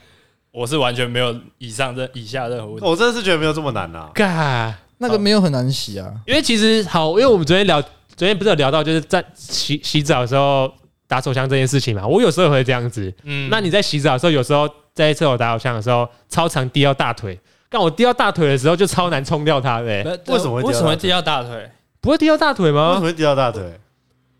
[0.52, 2.86] 我是完全没有以上任以下任何问题。
[2.86, 4.10] 我真的是觉得没有这么难啊！
[4.14, 6.12] 干，那个没有很难洗啊。
[6.26, 7.82] 因为其实好，因为我们昨天聊，
[8.16, 10.72] 昨天不是有聊到，就是在洗洗澡的时候
[11.08, 12.06] 打手枪这件事情嘛。
[12.06, 13.14] 我有时候也会这样子。
[13.24, 14.70] 嗯，那你在洗澡的时候，有时候。
[14.96, 17.38] 在厕所打手枪的时候，超常滴到大腿。
[17.70, 20.20] 但我滴到大腿的时候，就超难冲掉它的。
[20.28, 21.70] 为什么为什么会滴到大腿？
[22.00, 22.92] 不会滴到大腿吗？
[22.92, 23.62] 为什么会滴到大腿？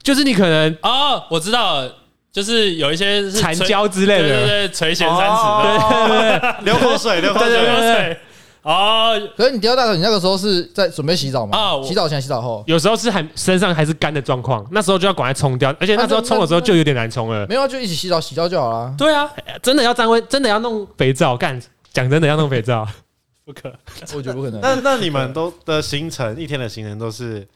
[0.02, 1.94] 就是你可能哦，我知道了，
[2.32, 8.18] 就是有一些残胶之类的，对对对，垂涎三尺，对对对， 流口水，流口水，流口水。
[8.66, 11.56] 哦，可是你滴到大腿，你那个时候是在准备洗澡吗？
[11.56, 17.46] 啊，洗澡前、洗澡后，有时候是还身上还是干的状况，那时候就要赶快冲掉，而且那时候冲的时候就有点难冲了。
[17.46, 18.92] 没有，就一起洗澡，洗掉就好了。
[18.98, 19.30] 对啊，
[19.62, 21.62] 真的要沾温，真的要弄肥皂干，
[21.94, 22.88] 讲真的要弄肥皂，
[23.46, 23.72] 不可，
[24.16, 24.60] 我觉得不可能。
[24.60, 27.48] 那那你们都的行程，一天的行程都是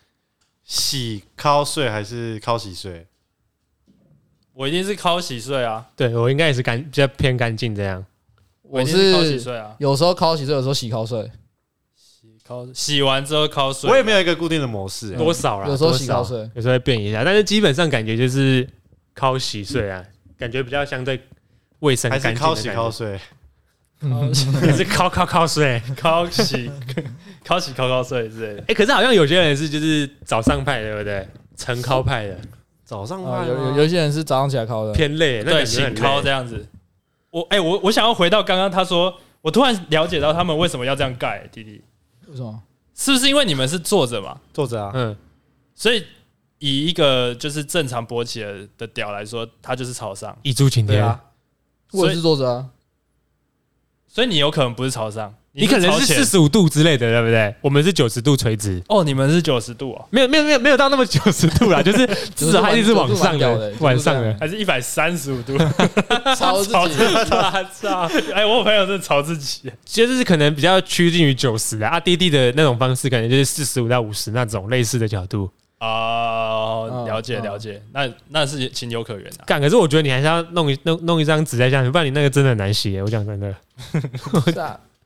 [0.64, 3.08] 洗、靠睡还是靠洗睡？
[4.54, 8.06] 我一定是靠洗睡啊，对我应该也是干，比较偏干净这样。
[8.70, 11.30] 我是尻洗睡啊，有时候考洗睡，有时候洗考睡。
[12.74, 15.68] 洗完之后敲睡，我也没有一个固定的模式，多少啦？
[15.68, 18.68] 有时候洗敲睡，有时候会变一下，但是基本上感觉就是
[19.16, 20.04] 敲洗睡啊，
[20.36, 21.22] 感觉比较相对
[21.80, 22.30] 卫生干净。
[22.30, 23.20] 还是尻洗敲睡？
[24.02, 26.72] 也是尻尻尻睡，尻洗
[27.44, 28.64] 敲洗敲敲睡之类的。
[28.70, 31.28] 哎，可是好像有些人是就是早上派，对不对？
[31.56, 32.36] 晨敲派的，
[32.84, 36.66] 早上派有有有些人是早上起来敲的，偏累，对，醒敲这样子。
[37.32, 41.82] 我哎、欸，我我想要回到刚刚他说，我突然了解到他们为什么要这样盖，弟弟，
[42.28, 42.64] 为什么？
[42.96, 44.40] 是不是因为你们是坐着嘛？
[44.54, 45.16] 坐着啊，嗯，
[45.74, 46.06] 所以
[46.58, 51.24] 以一个就是正常勃起的的屌来说，它就是朝上，一柱擎天啊。
[51.92, 52.70] 我也是坐着啊，
[54.08, 55.36] 所以你有可能不是朝上。
[55.52, 57.54] 你可能是四十五度之类的，对不对？
[57.62, 58.82] 我们是九十度垂直。
[58.88, 65.58] 哦，你们是九十度哦，没有没有没有没有到那么九十度啦，就是 至少还是是往上的，往上的，还是一百三十五度，
[66.38, 67.04] 朝自己，
[67.82, 68.10] 操！
[68.34, 75.50] 哎，我有朋友是朝自己，其实是可能比较趋近于九十的啊，滴滴的那种方式，可能就是四十五到五十那种类似的角度。
[75.80, 79.44] 哦，了解了解，那那是情有可原的。
[79.46, 83.00] 干，可是我觉得你还是要弄一弄弄一张纸在下面，不然你那个真的很难洗。
[83.02, 83.56] 我讲真的。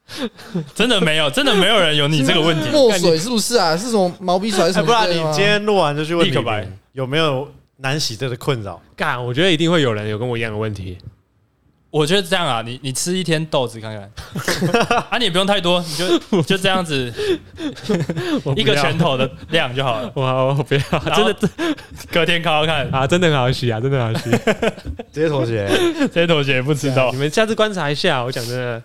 [0.75, 2.69] 真的没有，真的没有人有你这个问题。
[2.69, 3.75] 墨水是不是啊？
[3.75, 4.71] 是什么毛笔水？
[4.83, 8.79] 不然你今天录完就去问李白有没有难洗这个困扰？
[8.95, 10.97] 干，我觉得一定会有人有跟我一样的问题。
[11.89, 14.11] 我觉得这样啊，你你吃一天豆子看看，
[15.11, 17.13] 啊，你也不用太多，你就就这样子，
[18.57, 20.11] 一个拳头的量就好了。
[20.15, 20.81] 我我不要，
[21.15, 21.35] 真的，
[22.11, 24.31] 隔天看看啊，真的很好洗啊，真的很好洗。
[25.11, 25.69] 这些同学，
[26.11, 28.23] 这些同学不知道，你们下次观察一下。
[28.23, 28.81] 我讲真的。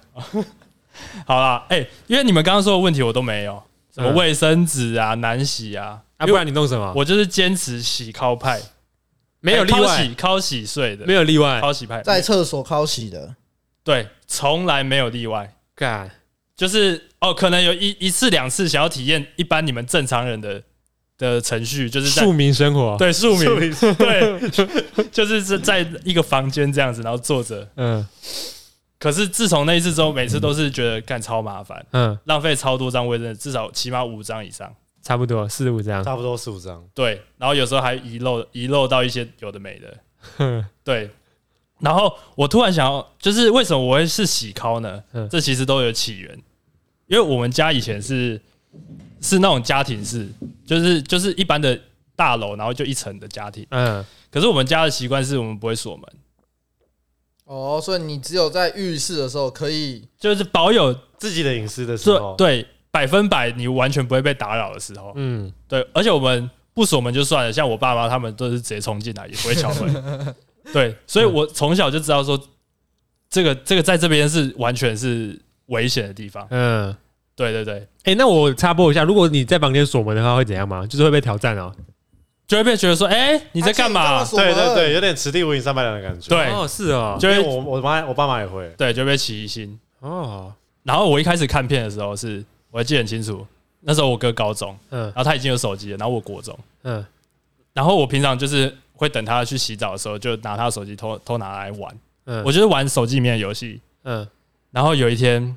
[1.26, 3.62] 好啦，哎、欸，因为你们刚刚说的问题我都没有，
[3.94, 6.92] 什么卫生纸啊、难洗啊，啊，不然你弄什么？
[6.96, 8.60] 我就是坚持洗靠派，
[9.40, 13.34] 没有例外，靠洗睡的，没有例外，靠洗派，在厕所靠洗的，
[13.82, 15.54] 对，从来没有例外。
[15.74, 16.10] 干，
[16.56, 20.62] 就是哦，可能有一一次两次想要体验一般你们正常人的
[21.16, 23.48] 的程序，就是在庶民生活，对，庶民，
[23.96, 24.50] 对，
[25.12, 28.06] 就是在在一个房间这样子，然后坐着，嗯。
[28.98, 37.22] 可是自从那一次之后，每次都是觉得干超麻烦，嗯，浪费超多张卫生纸，至少起码五张以上，差不多四五张，差不多四五张，对。
[37.36, 39.96] 然后有时候还遗漏遗漏到一些有的没的，
[40.36, 41.08] 哼， 对。
[41.78, 45.00] 然后我突然想要，就是为什么我会是洗尻呢？
[45.30, 46.36] 这其实都有起源，
[47.06, 48.40] 因为我们家以前是
[49.20, 50.28] 是那种家庭式，
[50.66, 51.80] 就是就是一般的
[52.16, 54.04] 大楼，然后就一层的家庭，嗯。
[54.28, 56.04] 可是我们家的习惯是我们不会锁门。
[57.48, 70.34] 哦，所以你只有在浴室的时候可以，就是保有自己的隐私的时候，对，百分百你完全不会被打扰的时候，嗯，对，而且我们不锁门就算了，像我爸妈他们都是直接冲进来，也不会敲门，
[70.74, 72.38] 对，所以我从小就知道说，
[73.30, 76.94] 这个这个在这边是完全是危险的地方，嗯，
[77.34, 80.86] 对对对，哎，那我插播一下，如果你在房间锁门的话会怎样吗？
[80.86, 81.74] 就是会被挑战哦。
[82.48, 84.24] 就会被觉得说，哎，你在干嘛？
[84.24, 86.30] 对对对，有点此地无银三百两的感觉。
[86.30, 89.78] 对，哦，是哦，就我我妈我爸妈也会，对，就被起疑心。
[90.00, 90.50] 哦，
[90.82, 93.46] 然后我一开始看片的时候是，我还记得很清楚，
[93.80, 97.04] 那时候我哥高中，嗯，然后他已经有手机了，然后我国中，嗯，
[97.74, 104.26] 然后我平常就是会等他去洗澡的时候，就拿他的手机偷偷拿来玩，嗯，我就是玩手机里面的游戏，嗯，
[104.70, 105.54] 然后有一天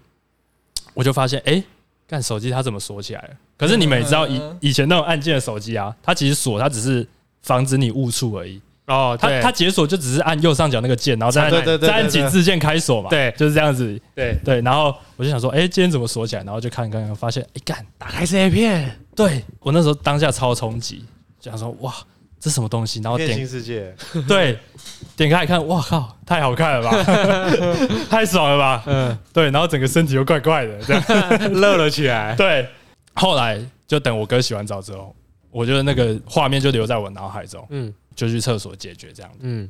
[0.93, 1.63] 我就发现，哎。
[2.07, 3.29] 看手机它怎么锁起来了？
[3.61, 7.07] 可是你们也知道，以以前那种按键的手机啊，它其实锁它只是
[7.43, 8.59] 防止你误触而已。
[8.87, 13.09] 哦，它它解锁就只是按右上角那个键，然后再按再按紧致键开锁嘛。
[13.11, 14.01] 对，就是这样子。
[14.15, 14.59] 对对。
[14.61, 16.43] 然后我就想说，哎，今天怎么锁起来？
[16.43, 18.99] 然后就看看看，发现，哎干，打开是 A 片。
[19.15, 21.05] 对，我那时候当下超冲击，
[21.39, 21.93] 想说，哇。
[22.43, 22.99] 这什么东西？
[23.03, 23.95] 然后点新世界，
[24.27, 24.57] 对，
[25.15, 27.03] 点开一看，哇靠，太好看了吧，
[28.09, 31.03] 太爽了吧，嗯，对，然后整个身体又怪怪的，这样
[31.53, 32.35] 乐了起来。
[32.35, 32.67] 对，
[33.13, 35.15] 后来就等我哥洗完澡之后，
[35.49, 39.69] 我觉得那个画面就留在我脑海中，嗯，就去厕所解决这样，嗯，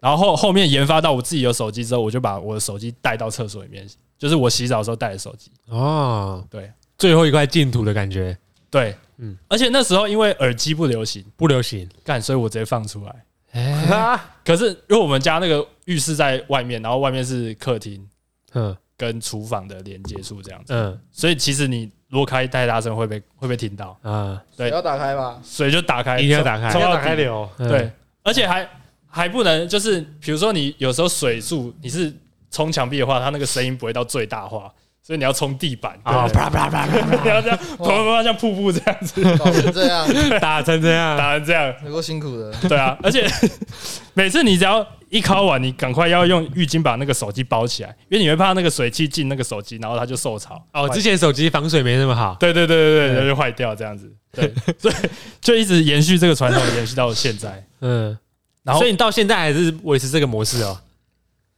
[0.00, 3.86] 然后后后面研发到我自己有手机之后，我就把我的手机带到厕所里面，
[4.18, 5.50] 就是我洗澡的时候带的手机。
[5.68, 8.36] 哦，对，最后一块净土的感觉。
[8.70, 13.24] 对，嗯，而且那时候因为耳机不流行，不流行，干，所以我直接放出来。
[13.52, 18.08] 哎， 可是因为我们家那个浴室在外面，然后外面是客厅，
[18.52, 23.96] 嗯，跟厨房的连接处这样子，嗯，所以其实你如果开太大声会被会被听到。
[24.02, 24.38] 啊。
[24.56, 27.48] 对，要打开吧，水就打开，一定要打开，要打开流。
[27.56, 27.90] 对，
[28.22, 28.68] 而且还
[29.08, 32.12] 还不能就是，比如说你有时候水柱你是
[32.50, 34.70] 冲墙壁的话，它那个声音不会到最大化。
[35.02, 36.86] 所以你要冲地板啊，啪啪啪啪，
[37.24, 40.06] 你要这样啪啪啪像瀑布这样子，打成这样，
[40.38, 42.52] 打成这样，打成这样，有够辛苦的。
[42.68, 43.26] 对啊，而且
[44.14, 50.64] 每次你只要一敲完，你赶快要用浴巾把那个手机包起来，因为你会怕那个水汽进那个手机，然后它就受潮。
[50.72, 54.10] 哦，之前手机防水没那么好，对对对对对，它就坏掉这样子。
[54.32, 54.94] 对，所以
[55.42, 57.66] 就一直延续这个传统，延续到现在。
[57.82, 58.16] 嗯，
[58.62, 60.80] 然后所以你到现在还是维持这个模式哦。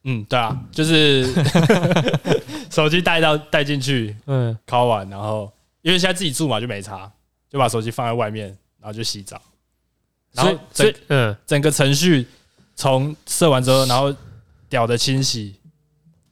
[0.05, 1.31] 嗯，对啊，就是
[2.71, 7.09] 手机带到带进去，嗯，敲完，然后因为现在自己住嘛，就没差，
[7.51, 8.47] 就把手机放在外面，
[8.81, 9.41] 然后就洗澡，
[10.33, 12.27] 然后整嗯整个程序
[12.83, 14.13] 从射完之后，然后
[14.69, 15.55] 屌的清洗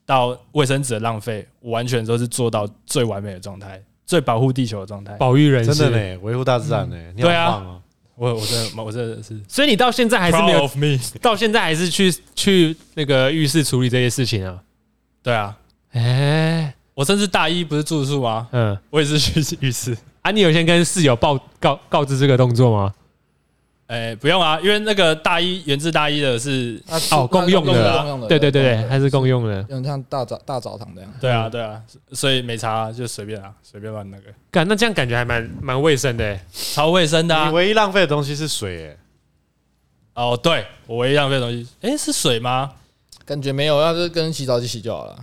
[0.05, 7.79] 到卫生纸的浪费，我完全都是做到最完美的状态，最保护地球的状态，保育人真的呢，维护大自然呢，对啊。
[8.15, 10.69] 我我真的我真的是，所以你到现在还是没有，
[11.21, 14.61] 到现在还是去去那个浴室处理这些事情啊？
[15.23, 15.57] 对啊，
[15.93, 18.49] 哎，我甚至大一不是住宿吗？
[18.51, 20.31] 嗯，我也是去浴室啊。
[20.31, 22.93] 你有先跟室友报告告知这个动作吗？
[23.91, 31.13] 哎，不用啊，因为那个大一源自大一的是哦，共用的，对对对对，还是共用的，有点像大澡大澡堂这样。
[31.19, 31.81] 对啊对啊，
[32.13, 34.23] 所以没差，就随便啊，随便乱那个。
[34.49, 37.47] 干，那这样感觉还蛮蛮卫生的，超卫生的。
[37.47, 38.97] 你唯一浪费的东西是水，哎。
[40.13, 42.71] 哦，对，我唯一浪费的东西，哎，是水吗？
[43.25, 45.17] 感觉没有，要是跟洗澡机洗就好了。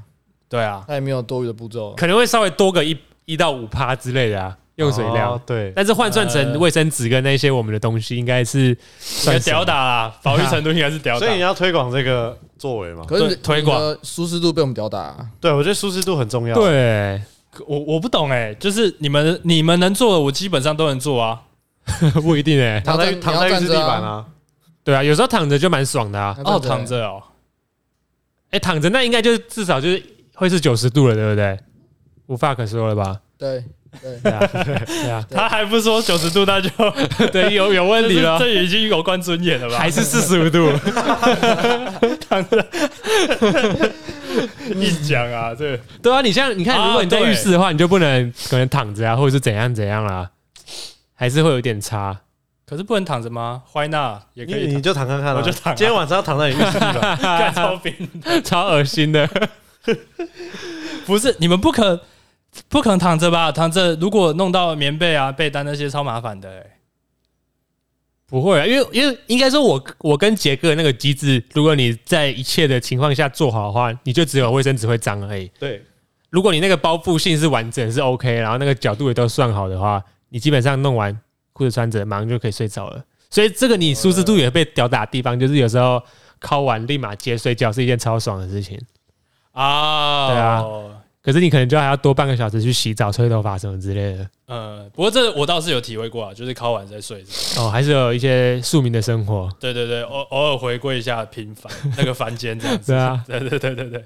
[0.47, 4.59] 对啊，它也没有多余的步骤，可能会稍微多个一一到五趴之类的啊。
[4.79, 11.21] 用水量、哦、对，但是换算成卫生纸跟那些我们的东西，应该是算屌打啦，保育程度应该是屌打。
[11.27, 13.05] 所以你要推广这个作为嘛？
[13.05, 15.27] 可是推广舒适度被我们屌打、啊。
[15.41, 16.55] 对，我觉得舒适度很重要。
[16.55, 17.21] 对，
[17.67, 21.43] 我我不懂哎、欸，就是你们你们能做的，我基本上都能做啊。
[22.23, 24.25] 不一定哎、欸，躺在躺在浴室地板啊。
[24.85, 26.39] 对啊，有时候躺着就蛮爽的啊。
[26.45, 27.21] 哦，躺着哦。
[28.51, 30.01] 哎、欸，躺着那应该就是至少就是
[30.35, 31.59] 会是九十度了，对不对？
[32.27, 33.21] 无话可说了吧？
[33.37, 33.65] 对。
[34.01, 36.69] 对啊，对啊，他还不说九十度，那就
[37.33, 39.79] 对有有问题了，这已经有关尊严了吧？
[39.79, 40.71] 还是四十五度？
[42.29, 42.67] 躺着，
[44.75, 50.31] 一讲啊，这对啊，你像你看，如果你在浴室的话，你就不能可能躺着啊，或者是怎样怎样啦，
[51.15, 52.17] 还是会有点差。
[52.69, 54.21] 可是不能躺着吗？Why not？
[54.35, 55.75] 也可以，你就躺看看，我就躺。
[55.75, 57.95] 今天晚上要躺在你浴室吧， 超冰，
[58.45, 59.27] 超恶心的。
[61.07, 61.99] 不是你们不可。
[62.69, 63.53] 不可能躺着吧？
[63.53, 66.73] 躺着如果弄到棉被啊、被单那些超麻烦的、欸。
[68.31, 75.51] 不会啊，因为因为应该说我我跟杰哥那个机制，如果你在一切的情况下做好的话，你就只有卫生纸会脏而已。
[75.59, 75.83] 对，
[76.29, 81.19] 如果你那个包覆性是完整是 OK，然后那个角度也都算好的话，你基本上弄完
[81.55, 83.03] 裤子穿着，马上就可以睡着了。
[83.31, 86.03] 所以这个你舒适度也被吊打的地方，就是有时候
[86.43, 88.79] 敲完立马接睡觉是一件超爽的事情
[89.53, 90.29] 啊。
[90.29, 90.65] 对啊。
[91.29, 94.31] 可是你可能就还要多半个小时去洗澡、吹头发什么之类的。
[94.47, 97.23] 呃，不过这我倒是有体会过啊，就是考完再睡。
[97.59, 99.47] 哦，还是有一些庶民的生活。
[99.61, 102.93] 对对对，偶偶尔回归一下平凡 那个凡间这样子。
[102.93, 104.05] 对啊，对对对对对。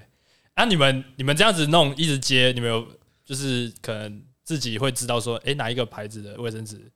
[0.55, 2.85] 啊，你们你们这样子弄一直接，你们有
[3.25, 6.91] 就是可能自己会知道说，哎，哪一个牌子的卫生纸？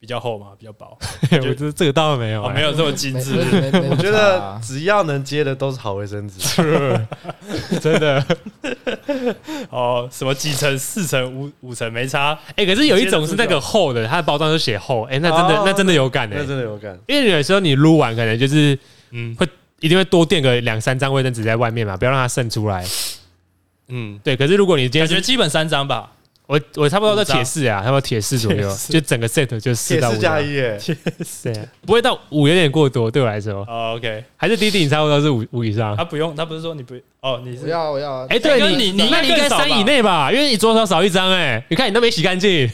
[0.00, 0.98] 比较厚嘛，比较薄。
[1.30, 3.34] 我觉得这个倒没有，没有这么精致。
[3.90, 6.38] 我觉得只要能接的都是好卫生纸，
[7.80, 8.24] 真的。
[9.68, 12.36] 哦，什么几层、四层、五五层没差。
[12.56, 15.02] 哎，可是有一种是那个厚的，它的包装都写厚。
[15.02, 16.98] 哎，那真的，那真的有感哎，那真的有感。
[17.06, 18.78] 因为有时候你撸完，可能就是
[19.10, 19.46] 嗯，会
[19.80, 22.82] 一定会多垫个两三张卫生纸在外面嘛，不要让它渗出来。
[23.88, 24.34] 嗯，对。
[24.34, 26.10] 可是如果你今天感觉基本三张吧。
[26.50, 30.10] 我我差不多在铁四啊，差不多铁四左右，就整个 set 就四到五。
[30.10, 30.80] 铁四加一耶，
[31.44, 33.64] 对，不会到五有点过多，对我来说。
[33.68, 35.96] 哦，OK，还是弟弟，你差不多是五五以上。
[35.96, 38.26] 他不用，他不是说你不哦，你是不要我要。
[38.26, 42.68] 哎，对你你那你应该三以内吧，因为你桌上少一张哎，你看你都没洗干净。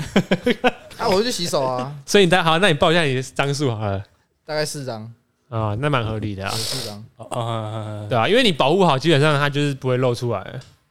[0.98, 1.92] 那我就去洗手啊。
[2.06, 4.02] 所以你好，那你报一下你的张数好了。
[4.46, 5.12] 大概四张
[5.50, 6.50] 啊，那蛮合理的啊。
[6.50, 10.42] 四张啊，对啊，因为你保护好，基本上它就是不会露出来。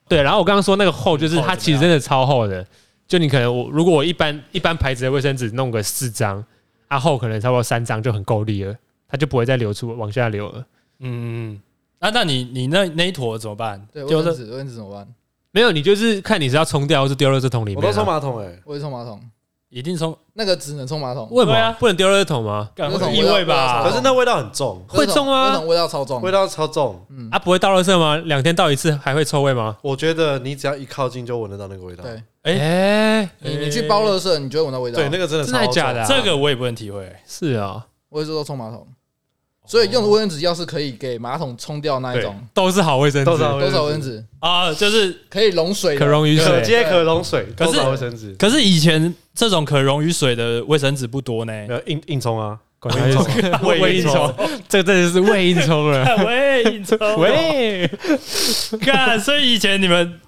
[0.07, 2.65] 对，然后我刚刚说那个厚，就是它其实真的超厚的。
[3.07, 6.43] 就你可能我如果我一般一般牌子的卫生纸弄个四张，
[6.87, 8.75] 啊厚可能差不多三张就很够力了，
[9.07, 10.65] 它就不会再流出往下流了。
[10.99, 11.61] 嗯嗯。
[11.99, 13.83] 那那你你那那一坨怎么办？
[13.91, 15.07] 对，卫生纸卫生纸怎么办？
[15.51, 17.77] 没有，你就是看你是要冲掉，还是丢到这桶里面。
[17.77, 19.19] 我都冲马桶哎，我也冲马桶。
[19.75, 22.69] 一定冲那个只能冲马桶，为什么不能丢垃圾桶吗？
[22.77, 23.83] 有异味吧？
[23.83, 25.49] 可是那味道很重，会重吗？
[25.49, 27.05] 那种味道超重，味道超重。
[27.09, 28.15] 嗯，啊，不会倒垃圾吗？
[28.23, 29.75] 两天倒一次还会臭味吗？
[29.81, 32.05] 我觉得你只要一靠近就闻得到那个味道。
[32.05, 34.95] 对，哎，你你去包垃圾，你就会闻到味道。
[34.95, 36.05] 对，那个真的真的假的？
[36.05, 37.13] 这个我也不能体会。
[37.27, 38.87] 是啊，我一直都冲马桶。
[39.65, 44.23] 所以用的卫生纸要是可以给马桶冲掉那一种，都是好卫生纸，都是好卫生纸。
[44.39, 48.33] 啊，就是可以溶水、可溶于水、可接可溶水，都是好卫生纸。
[48.35, 51.53] 可是以前这种可溶于水的卫生纸不多呢，
[51.87, 53.25] 硬硬冲啊，胃硬冲，
[53.63, 54.33] 胃 硬冲，
[54.69, 57.89] 这真的是胃硬冲了， 胃硬冲，胃。
[58.81, 60.19] 看，所以以前你们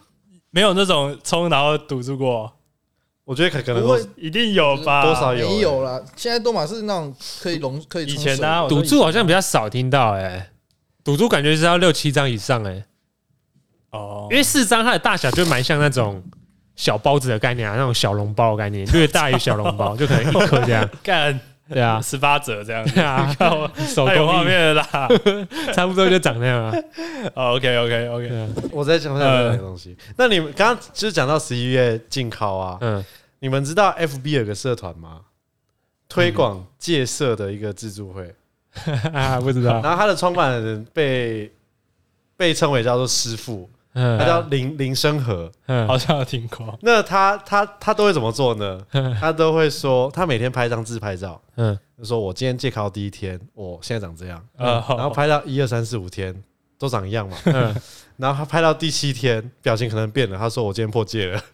[0.50, 2.52] 没有那种冲然后堵住过。
[3.28, 6.02] 我觉得可可能会一定有吧，多少有，没有啦。
[6.16, 8.06] 现在多玛是那种可以融可以。
[8.06, 10.50] 以前呢，赌注好像比较少听到哎，
[11.04, 12.86] 赌注感觉是要六七张以上哎。
[13.92, 16.24] 哦，因为四张它的大小就蛮像那种
[16.78, 20.90] 小包子的概念啊，那种小笼包的概念，略大于小笼包，就可能一颗这样。
[21.04, 21.38] 干，
[21.70, 22.86] 对啊，十八折这样。
[22.90, 23.36] 对啊，
[23.94, 24.88] 手工画面的啦，
[25.76, 26.74] 差不多就长那样啊。
[27.34, 29.98] OK OK OK，我在讲那个东西。
[30.16, 33.04] 那你们刚刚就是讲到十一月禁考啊，嗯。
[33.40, 35.22] 你们知道 FB 有个社团吗？
[36.10, 38.34] 推广戒色的一个自助会
[39.14, 39.82] 啊， 不知道。
[39.82, 41.54] 然后他的创办人被
[42.38, 45.52] 被称为叫做师傅，他叫林林生和，
[45.86, 46.80] 好像有听过。
[46.82, 48.82] 那他他他都会怎么做呢？
[49.20, 56.34] 他都会说，他每天拍一张自拍照，嗯，就说我今天戒考第一天，我现在长这样，然后拍到一二三四五天
[56.80, 57.76] 都长一样嘛，嗯。
[58.18, 60.36] 然后他拍到第七天，表情可能变了。
[60.38, 61.40] 他说：“我今天破戒了。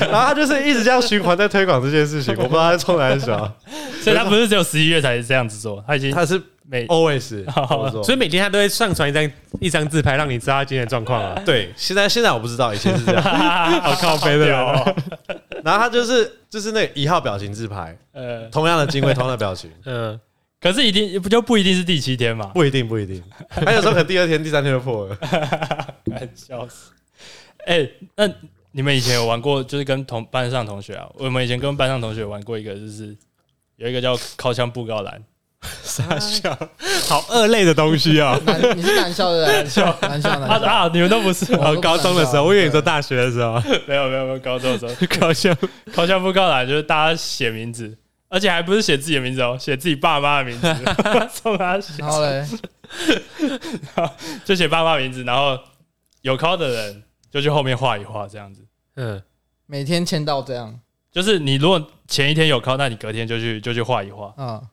[0.00, 2.34] 然后他就是一直这样循环在推广这件事情。
[2.36, 3.38] 我不知道他在冲哪里想。
[4.02, 7.44] 所以他不是只有十一月才是这样子做，他已经他是每 always，
[8.04, 11.40] 所以每天他都会上传一张一张自拍，让你知道他今天的状况啊。
[11.46, 13.22] 对，现在现在我不知道，以前是这样，
[13.80, 14.94] 好靠北的哦。
[15.64, 20.20] 然后他就是就是那一号表情自拍，呃，同样的经纬，同样的表情，嗯。
[20.60, 22.46] 可是一定不就不一定是第七天嘛？
[22.54, 23.22] 不一定，不一定。
[23.48, 25.16] 他有时候可能第二天、第三天就破了，
[26.34, 26.92] 笑死！
[27.66, 28.28] 哎，那
[28.72, 29.64] 你们以前有玩过？
[29.64, 33.16] 就是跟同班上同学啊，我们以前跟班上同学玩过一个，就是
[33.76, 35.22] 有一个叫靠枪布告栏，
[35.82, 36.54] 傻笑，
[37.08, 38.38] 好二类的东西啊！
[38.76, 40.90] 你是男校的男校，男校男啊啊！
[40.92, 41.54] 你们都不是？
[41.56, 43.54] 我高中的时候，我以为你说大学的时候，
[43.86, 45.56] 没有没有没有，高中的时候靠枪
[45.92, 47.96] 靠枪布告栏就是大家写名字。
[48.30, 50.74] 而且还不是写自己的名字哦，写自己爸妈的名字，
[51.30, 51.94] 送他写。
[51.98, 52.46] 然后嘞，
[54.46, 55.58] 就写爸妈名字，然后
[56.22, 58.64] 有 call 的人就去后面画一画，这样子。
[58.94, 59.20] 嗯，
[59.66, 64.32] 每天签到这样，就是你如果前一天有 call，，那你隔天就去就去画一画。
[64.36, 64.64] 嗯，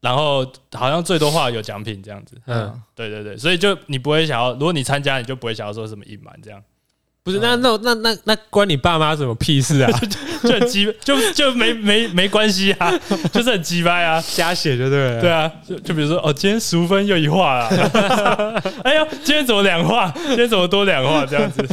[0.00, 2.40] 然后好像最多画有奖品这样子。
[2.46, 6.62] 嗯，对对对，所以就你不会想要，如果你参加，你就不会想要说什么隐瞒这样。
[7.24, 9.90] 不是，那那那那那关你爸妈什么屁事啊？
[10.42, 12.92] 就很鸡，就就没没没关系啊，
[13.32, 15.20] 就是很鸡掰啊，瞎写就对了。
[15.20, 20.10] 对啊，就就比如说，哦，今天十五分又一画了， 哎呦，今天怎么两画？
[20.16, 21.24] 今天怎么多两画？
[21.24, 21.64] 这样子，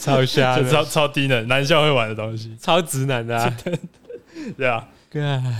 [0.00, 3.52] 超瞎，超超低能，男校会玩的东西，超直男的，
[4.56, 4.84] 对啊。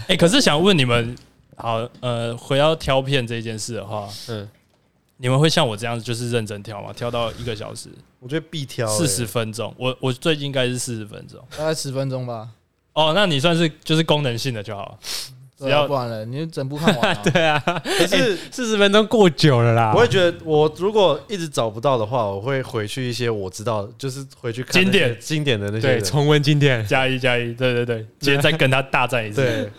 [0.09, 1.16] 哎，可是想问你们，
[1.57, 4.49] 好，呃，回到挑片这件事的话，嗯。
[5.18, 6.92] 你们会像我这样子，就是认真挑吗？
[6.94, 7.88] 挑到一个小时？
[8.20, 9.74] 我觉得必挑四十分钟。
[9.79, 12.48] 我我最近应该是四十分钟，大概十分钟吧。
[12.92, 14.98] 哦，那你算是就是功能性的就好。
[15.59, 17.16] 只要不完了，你就整部看完。
[17.33, 19.90] 对啊，可是 四十分钟过久了啦。
[19.94, 29.42] 我会觉得，我如果一直找不到的话，我会回去一些我知道，就是回去看经典经典的那些，对，重温经典，加一加一，对对对，今天 再跟他大战一次。
[29.42, 29.70] 对，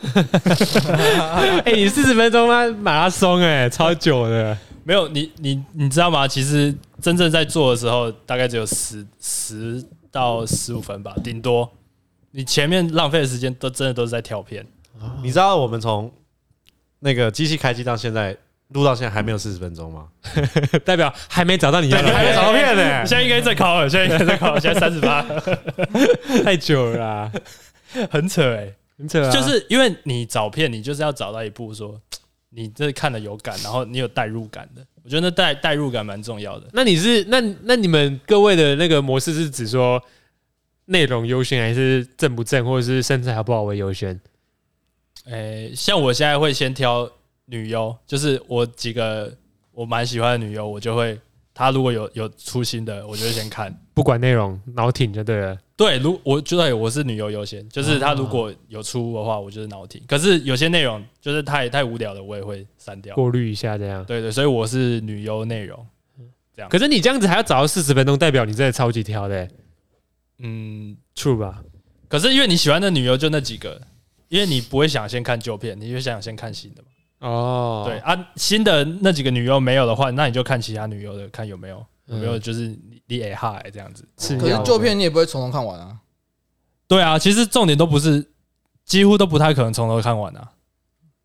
[1.64, 2.66] 哎，你四十分钟吗？
[2.82, 4.58] 马拉松哎，超久的。
[4.88, 6.26] 没有你，你你知道吗？
[6.26, 11.70] 其实真正在做的时候，大概只有十十到十五分吧，顶多。
[12.32, 14.66] 你前面浪费的时间都真的都是在跳片。
[15.22, 16.10] 你知道我们从
[17.00, 18.38] 那个机器开机到现在
[18.70, 20.08] 录到现在还没有四十分钟吗？
[20.86, 23.06] 代表还没找到你要的，还没找到片呢。
[23.06, 25.22] 现在应该在考了，现在应该在考，现在三十八，
[26.46, 27.32] 太久了啦，
[28.10, 29.30] 很扯哎、欸，很扯啊。
[29.30, 32.00] 就是因为你找片，你就是要找到一部说。
[32.50, 36.68] 你这看的有感，然后你有代入感的，我觉得那代代入感蛮重要的。
[36.74, 40.02] 那你是那那你们各位的那个模式是指说
[40.86, 44.20] 内容优先，还是正不正，或者是身材好不好为优先？
[45.26, 47.10] 诶、欸，像我现在会先挑
[47.46, 49.36] 女优，就是我几个
[49.72, 51.20] 我蛮喜欢的女优，我就会
[51.58, 55.58] 他如果有有出新的，我就会先看，不管内容，脑挺就对了。
[55.76, 60.00] 对，如我觉得我是女优优先，就是他如果有出的话，我就是脑挺。
[60.08, 64.06] 可是有些内容就是太太无聊的，我也会删掉，过滤一下这样。
[64.06, 65.84] 对对，所以我是女优内容，
[66.56, 66.70] 这样。
[66.70, 69.50] 可是你这样子还要找到四十分钟，代表你真的超级挑的、欸。
[70.38, 71.64] 嗯，true 吧？
[72.08, 73.82] 可是因为你喜欢的女优就那几个，
[74.28, 76.90] 因为你不会想先看旧片，你就想先看新的嘛。
[77.20, 82.68] 哦，对啊，新的那几个女优没有的话，那你就看其他女优的，看有没有有没有就是
[83.08, 84.08] 你也嗨这样子。
[84.38, 85.98] 可是旧片你也不会从头看完啊。
[86.88, 88.24] 对啊，其实重点都不是，
[88.86, 90.48] 几乎都不太可能从头看完啊。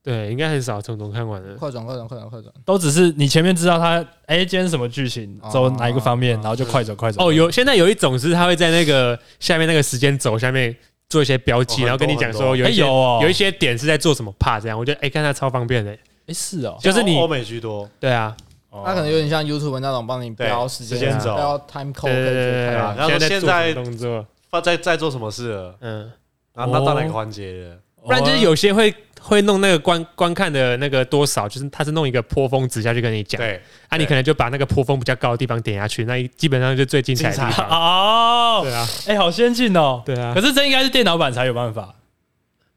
[0.03, 1.55] 对，应该很少从头看完的。
[1.57, 7.23] 快转，快转，快转，快转，都只是你前面知道他哎，今天什么剧情，走哪一个方面，然后就快走，快走。
[7.23, 10.75] 哦，有现在有一种是他会在那个下面那个时间轴下面。
[11.13, 15.93] 做一些标记，然后跟你讲说有一些有一些点是在做什么 part 这样，我觉得哎，看它超方便的。
[16.27, 18.35] 哎，是哦，就是你欧美居多，对啊，
[18.71, 24.27] 它可能有点像 YouTube 那种帮你标时间轴，标 time code，对对然后现在动作，
[24.63, 26.11] 在在做什么事了，嗯，
[26.55, 28.95] 然后到哪个环节了，不然就是有些会。
[29.23, 38.61] 会弄那个观观看的那个多少，就是他是弄一个坡峰值下去跟你讲，对，啊，你可能就把那个坡峰比较高的地方点下去，那基本上就最精彩的地方 哦。
[38.63, 40.03] 对啊，哎，好先进哦。
[40.05, 41.95] 对啊，可是这应该是电脑版才有办法。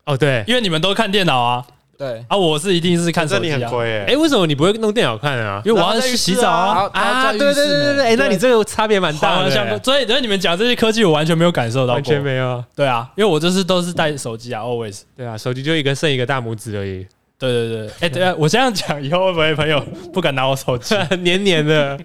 [0.06, 1.66] 哦，对，因为你们都看电脑啊。
[1.98, 3.72] 对啊，我是一定是看手机啊。
[4.08, 5.62] 哎，为什么你不会弄电脑看啊？
[5.66, 6.90] 因为我要去洗澡啊。
[6.94, 9.50] 啊，对对对对，哎，那你这个差别蛮大的。
[9.84, 12.64] 所以，所以你们讲这些科技，我完全没有感受到，完全没有。
[12.76, 15.02] 对啊，因为我就是都是带手机啊，always。
[15.16, 17.06] 对啊，手机就一个剩一个大拇指而已。
[17.38, 19.78] 对对对，哎，对啊，我这样讲以后会不会朋友
[20.14, 20.96] 不敢拿我手机？
[21.20, 22.00] 黏黏的，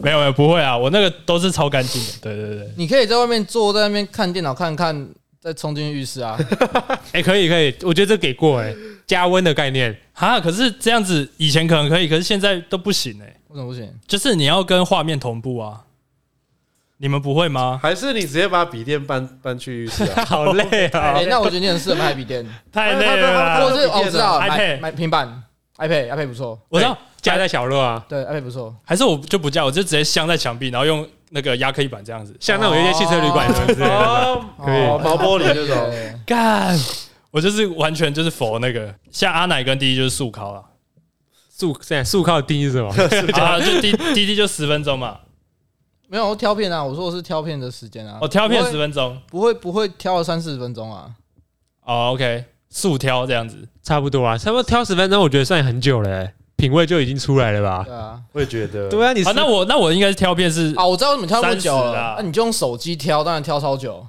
[0.00, 2.08] 没有没有，不会啊，我那个都是超干净的。
[2.22, 5.08] 对对对，你可以在外面坐在那边看电脑，看看
[5.40, 6.38] 再冲进浴室啊。
[7.12, 8.74] 哎，可以可以，我觉得这给过哎，
[9.06, 13.26] 加温的概念哈，可是这样子以前可能可以，可是现在都不行哎。
[13.48, 13.90] 为什么不行？
[14.06, 15.84] 就是你要跟画面同步啊。
[17.00, 17.78] 你们不会吗？
[17.80, 20.24] 还是你直接把笔电搬搬去浴室啊？
[20.26, 21.14] 好累啊！
[21.14, 23.60] 哎，那我觉得你很适合买笔电，太累了。
[23.64, 25.44] 或者是我知道，iPad 买平板
[25.76, 26.58] ，iPad，iPad 不错。
[26.68, 28.74] 我知道夹在小乐啊，对，iPad 不错。
[28.84, 35.76] 还是我就不夹，我就直接镶在墙壁，然后用那个压克力板这样子，像那种有些汽车旅馆之类的，可以毛玻璃这种。
[36.26, 36.78] 干，
[37.30, 40.64] 我就是完全就是否那个，像阿奶跟滴滴就是速考了。
[41.50, 42.88] 速现在速考的定义是什么？
[43.40, 45.18] 啊，就滴滴滴就十分钟嘛。
[46.06, 48.18] 没有挑片啊，我说我是挑片的时间啊。
[48.22, 51.10] 我挑片十分钟，不会不会挑了三四十分钟啊。
[51.84, 57.82] 哦，OK，速挑这样子差不多啊，差不多挑十分钟，我觉得算很久了，品味就已经出来了吧？
[57.86, 58.88] 对啊，我也觉得。
[58.90, 64.04] 对啊，你啊，那我那我应该是挑片是啊，我知道怎么挑那么久了，那你就用手机挑，当然挑超久。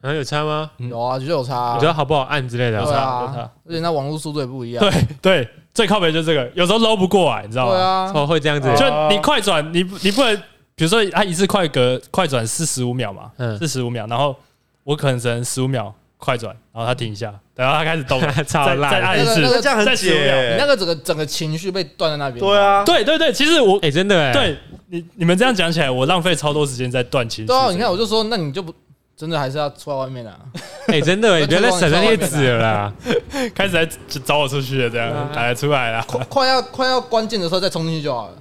[0.00, 0.70] 啊，有差吗？
[0.78, 1.74] 有啊，就有差。
[1.74, 2.80] 你觉得好不好按之类的？
[2.80, 4.80] 有差，而且那网络速度也不一样。
[4.80, 7.72] 对对，最靠北就是这个，有时候捞不过来，你知道吗？
[7.72, 10.42] 对啊，哦，会这样子，就你快转，你你不能。
[10.76, 14.34] 比如说，他一次快格快转四十五秒嘛，四十五秒，然后
[14.82, 22.40] 我可能只能十五秒快转，然后他停一下，然后他开始动，再再按一次，那个这样很解，你那个整个整个情绪被断在那边。
[22.40, 24.56] 对啊，对对对，其实我哎，真的哎，对
[24.88, 27.46] 你你们这样讲起来，我浪费超多时间在断情绪。
[27.46, 28.74] 对啊，你看我就说，那你就不
[29.14, 30.38] 真的还是要出来外面啊？
[30.88, 32.92] 哎，真的， 你不要再省那些纸了啦，
[33.54, 33.86] 开始来
[34.24, 38.34] 找我出去了，这样来出来了，快快要快要关键的时候再冲进去就好了。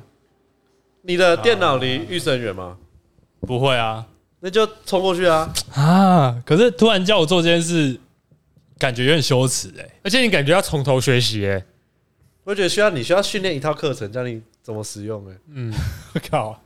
[1.02, 2.78] 你的电脑离浴室很远吗？
[3.48, 4.06] 不会啊，
[4.42, 5.50] 那就冲过去啊！
[5.74, 7.98] 啊，可是突然叫我做这件事，
[8.80, 11.64] 感觉有点羞耻哎，而且你感觉要从头学习哎，
[12.46, 15.34] 我觉得需要你需要训练一套课程，教你怎么使用哎。
[15.54, 15.72] 嗯，
[16.16, 16.60] 我靠，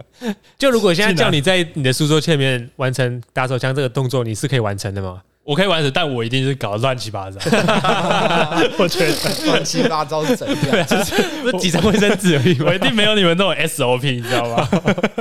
[0.57, 5.21] 就如果现在叫你在你的书桌前面完成打手枪这个动作，你是可以完成的吗？
[5.43, 7.37] 我可以完成，但我一定是搞得乱七八糟。
[8.79, 10.57] 我觉得乱七八糟是怎样？
[10.87, 12.61] 就是不是几张卫生纸而已。
[12.61, 14.69] 我一定没有你们那种 SOP，你知道吗？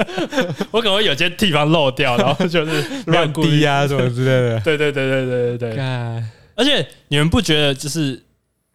[0.70, 4.60] 我可能会有些地方漏掉，然后就是乱滴啊什么之类的。
[4.60, 6.22] 对对对对对对对。
[6.54, 8.22] 而且你们不觉得，就是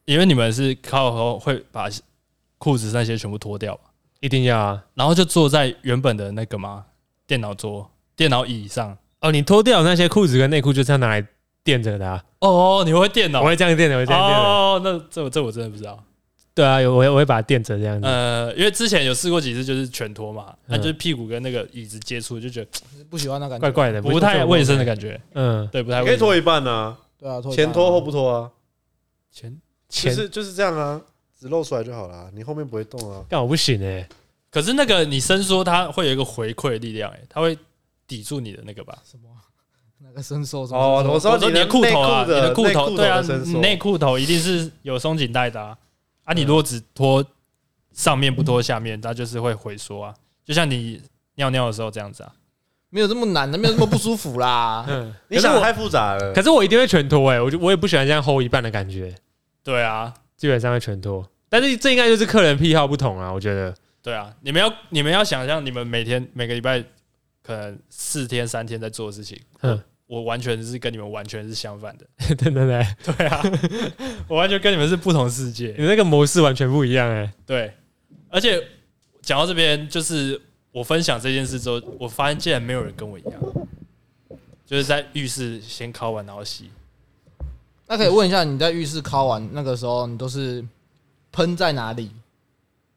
[0.05, 1.89] 因为你们是靠后会把
[2.57, 3.79] 裤子那些全部脱掉，
[4.19, 6.85] 一定要啊，然后就坐在原本的那个嘛
[7.25, 8.97] 电脑桌、电脑椅上。
[9.21, 11.25] 哦，你脱掉那些裤子跟内裤，就是要拿来。
[11.63, 12.23] 垫着的啊！
[12.39, 13.41] 哦，你会垫哦？
[13.41, 14.41] 我会这样垫的，我会这样垫的。
[14.41, 16.01] 哦，那这这我真的不知道。
[16.55, 18.07] 对啊，我我会把它垫着这样子。
[18.07, 22.67] 呃，因为之前有试过几次，就是全脱嘛，那就是屁股跟那个椅子接触，就觉得
[23.09, 25.19] 不喜欢那感觉，怪怪的，不太卫生的感觉。
[25.33, 26.07] 嗯，对，不太卫生。
[26.07, 26.95] 可以脱一半呢？
[27.17, 28.51] 对啊，前脱后不脱啊？
[29.31, 29.59] 前
[29.89, 31.01] 前是就是这样啊，
[31.39, 33.23] 只露出来就好了，你后面不会动啊。
[33.29, 34.07] 干我不行哎，
[34.49, 37.57] 可是那个你伸缩，它会有一个回馈力量，哎，它会
[38.05, 38.97] 抵住你的那个吧？
[39.03, 39.29] 什么？
[39.99, 45.75] 那个伸缩哦，我说你的裤头啊，你的裤头对啊，你内裤头一定是有松紧带的啊。
[46.23, 47.25] 啊，你如果只脱
[47.93, 50.13] 上面不脱下面，它就是会回缩啊。
[50.45, 51.01] 就像你
[51.35, 52.31] 尿尿的时候这样子啊？
[52.89, 54.85] 没有这么难的，没有这么不舒服啦。
[54.89, 56.33] 嗯，你想太复杂了。
[56.33, 59.13] 可是我一定会全脱哎，我就我也不喜欢这样 hold 一半的感觉。
[59.63, 61.27] 对啊，基本上会全脱。
[61.49, 63.75] 但是这应该就是客人癖好不同啊，我觉得。
[64.01, 66.81] 对啊，你们要你们要想象你们每天每个礼拜
[67.43, 72.05] 可能四天三天在做的事情，嗯，我完全是跟你们完全是相反的。
[72.35, 73.43] 对对对，对啊，
[74.29, 77.29] 我完全跟你们是不同世界，你那个模式完全不一样哎。
[77.45, 77.73] 对，
[78.29, 78.63] 而且
[79.21, 80.41] 讲到这边就是。
[80.71, 83.33] 我分享这件事之后，我发现竟然没有人跟我一样，
[84.65, 86.69] 就是在浴室先敲完然后洗。
[87.87, 90.63] 那可以问一下，你在浴室敲完那个时候，你都是
[91.31, 92.11] 喷在哪里？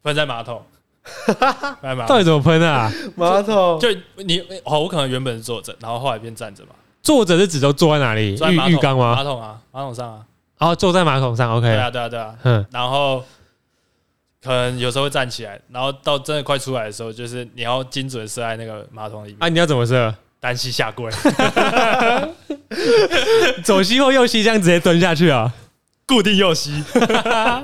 [0.03, 0.63] 喷在马桶。
[2.07, 2.93] 到底怎么喷啊？
[3.17, 3.81] 马桶。
[3.81, 6.71] 就你哦，我可能原本是坐着，然后后来变站着嘛。
[7.03, 8.35] 坐着是指都坐在哪里？
[8.35, 9.15] 浴浴缸吗？
[9.17, 10.27] 马桶啊，马桶上啊。
[10.59, 11.67] 然后坐在马桶上，OK。
[11.67, 12.37] 对啊，对啊，对啊。
[12.43, 13.25] 嗯，然后。
[14.43, 19.37] 可能有时候会站起来，然后到真的快出来的时候，就是你要精准射在那个马桶里面。
[19.41, 20.15] 啊，你要怎么射？
[20.41, 21.13] 单膝下跪，
[23.63, 25.53] 左膝或右膝这样直接蹲下去啊？
[26.07, 26.83] 固定右膝，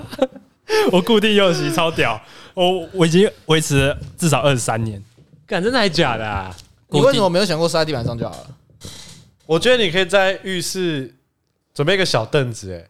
[0.92, 2.20] 我固定右膝超屌，
[2.52, 5.02] 我我已经维持了至少二十三年。
[5.46, 6.54] 干，真的还假的啊？
[6.88, 8.46] 你为什么没有想过射在地板上就好了？
[9.46, 11.14] 我觉得你可以在浴室
[11.72, 12.84] 准备一个小凳子，哎。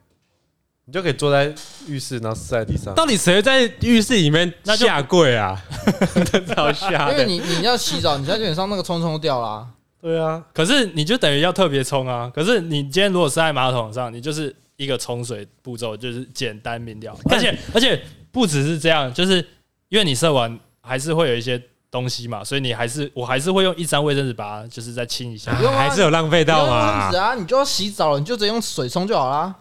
[0.89, 1.53] 你就可以坐在
[1.85, 2.95] 浴室，然后死在地上。
[2.95, 5.61] 到底谁在浴室里面下跪啊？
[6.55, 9.67] 好下，因为你你要洗澡，你在基本上那个冲冲掉啦。
[10.01, 12.31] 对啊，可是你就等于要特别冲啊。
[12.33, 17.13] 可是你今天如果是在马桶上，你就是一个冲水步骤，就是简单明了。
[17.29, 19.45] 而且而且不只是这样，就是
[19.89, 21.61] 因为你射完还是会有一些
[21.91, 25.51] 东西嘛，所以你还是我还是会用一张卫生纸把它就是再清一下。
[25.51, 27.11] 啊、还是有浪费到嘛？
[27.11, 29.53] 是啊，你就要洗澡了，你就直接用水冲就好啦。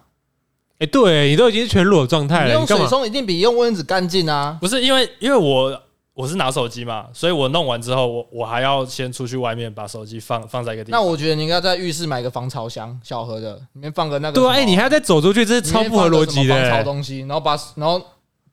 [0.79, 4.59] 哎，欸、对你都已经是全裸状态了，你用水冲一定比用卫生纸干净啊！
[4.61, 5.81] 不是因为，因为我
[6.15, 11.01] 我是拿手机嘛，所以我弄完之后，我我还要先出去外面把手机放放在一个地方。
[11.01, 14.35] 那我觉得你应该在浴室买个防潮箱，小盒的，里面放个那个。
[14.35, 16.55] 对啊，哎，你还要再走出去，这是超不合逻辑的。
[16.55, 18.03] 防潮东西，然后把然后。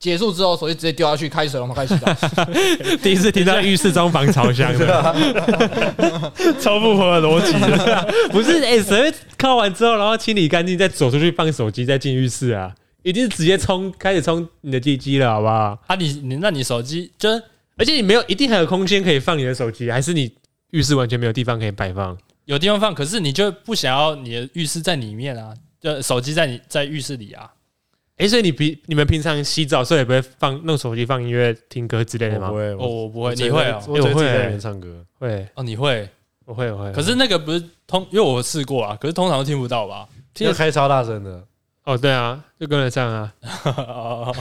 [0.04, 2.14] 结束之后，手机直接丢下去，开水龙头开始洗澡。
[3.02, 4.86] 第一次听到浴室装防潮箱的，
[6.60, 8.06] 超不符合逻辑的。
[8.30, 12.76] 不是，哎，谁会靠完之后，然后清理干净，再走出去放手机，再进浴室啊？
[13.02, 15.80] 一定是直接冲，开始冲你的地基了，好不好？
[15.88, 17.30] 啊你，你你那你手机就，
[17.78, 20.30] 而且你没有一定还有空间可以放你的手机，还是你
[20.72, 22.18] 浴室完全没有地方可以摆放？
[22.44, 25.54] 有地方放，可是你就不想要你的浴室在里面啊？
[25.80, 27.50] 就手机在你在浴室里啊？
[28.18, 32.50] 哎，所以你平你们平常洗澡时候也不会放弄手机放音乐听歌之类的吗？
[32.50, 33.82] 不会，哦，我不会，你会啊？
[33.88, 36.08] 我会在里面唱歌，会哦，你会，
[36.46, 36.92] 我会，我会。
[36.92, 40.08] 可是那个不是通，因为我试过啊，可是通常都听不到吧？
[40.34, 41.44] 听得开超大声的。
[41.86, 43.34] 哦，对啊，就跟得上啊。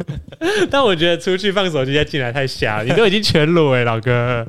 [0.70, 4.46] 但我觉得出去放手机再进来太瞎了，你都已经全裸哎，老哥。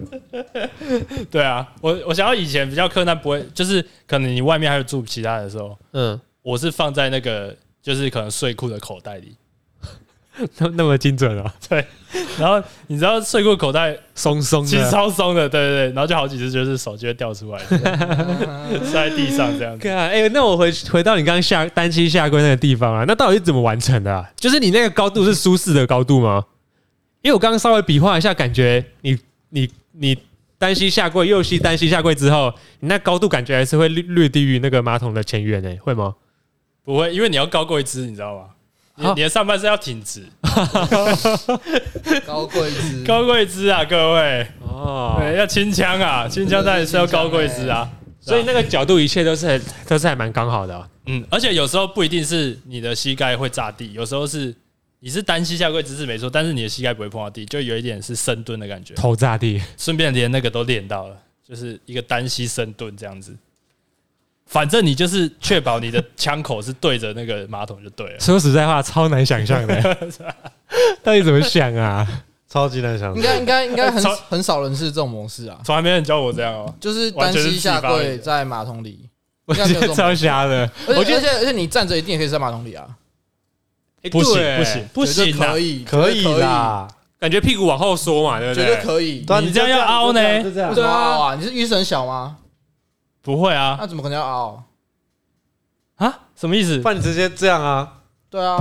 [1.31, 7.55] 对啊，我我想要以前比较困难，不会就是可能你外面还有住其他的时候，嗯，我是放在那个。
[7.83, 9.35] 就是可能睡裤的口袋里，
[10.57, 11.53] 那那么精准啊？
[11.69, 11.85] 对。
[12.39, 15.85] 然后你知道睡裤口袋松松，其实超松的，对对对。
[15.87, 17.59] 然后就好几次就是手机会掉出来，
[18.89, 19.87] 摔在地上这样子。
[19.89, 24.31] 哎、欸，那我回回到你刚刚下单膝下跪那个地方啊，那到底是怎么完成的、啊？
[24.37, 26.43] 就是你那个高度是舒适的高度吗？
[27.21, 29.17] 因为我刚刚稍微比划一下，感觉你
[29.49, 30.17] 你你
[30.57, 36.15] 单膝下跪，右膝单膝下跪之后，你那高度感觉还是会略略低于那个马桶的前缘诶，会吗？
[36.83, 38.49] 不会，因为你要高跪姿，你知道吗？
[38.95, 40.23] 你你的上半身要挺直，
[42.27, 44.45] 高跪姿，高跪姿啊，各位。
[44.61, 50.87] 哦，对，要轻枪啊，轻枪当然是要高跪姿啊，所以那个角度一切都是很都是还蛮刚好的啊。
[51.07, 54.53] 嗯，而且有时候不一定是你的膝盖会炸地，有时候是
[54.99, 61.17] 你是单膝下跪姿势没错，但是你的膝盖不会碰到地，就有一点是深蹲的感觉，头炸地，顺便连那个都练到了，
[61.47, 63.35] 就是一个单膝深蹲这样子。
[64.45, 68.19] 反正你就是确保你的枪口是对着那个马桶就对了。
[68.19, 69.97] 说实在话，超难想象的，
[71.01, 72.07] 到底怎么想啊？
[72.47, 73.15] 超级难想。
[73.15, 76.71] 应该应该应该很很少人是这种模式啊，从来没人教我这样哦。
[76.79, 79.09] 就是单膝下跪在马桶里，
[79.45, 80.69] 我觉得超瞎的。
[80.87, 82.85] 我觉得而且你站着一定也可以在马桶里啊。
[84.11, 86.85] 不行不行不行，可以可以啦，
[87.17, 88.65] 感觉屁股往后缩嘛，对不对？
[88.65, 89.25] 绝对可以。
[89.41, 90.21] 你这样要凹呢？
[90.43, 92.35] 对啊，你是浴室很小吗？
[93.23, 94.63] 不会啊，那怎么可能要凹
[95.95, 96.19] 啊？
[96.35, 96.77] 什么意思？
[96.79, 98.01] 不然你直接这样啊？
[98.29, 98.57] 对啊，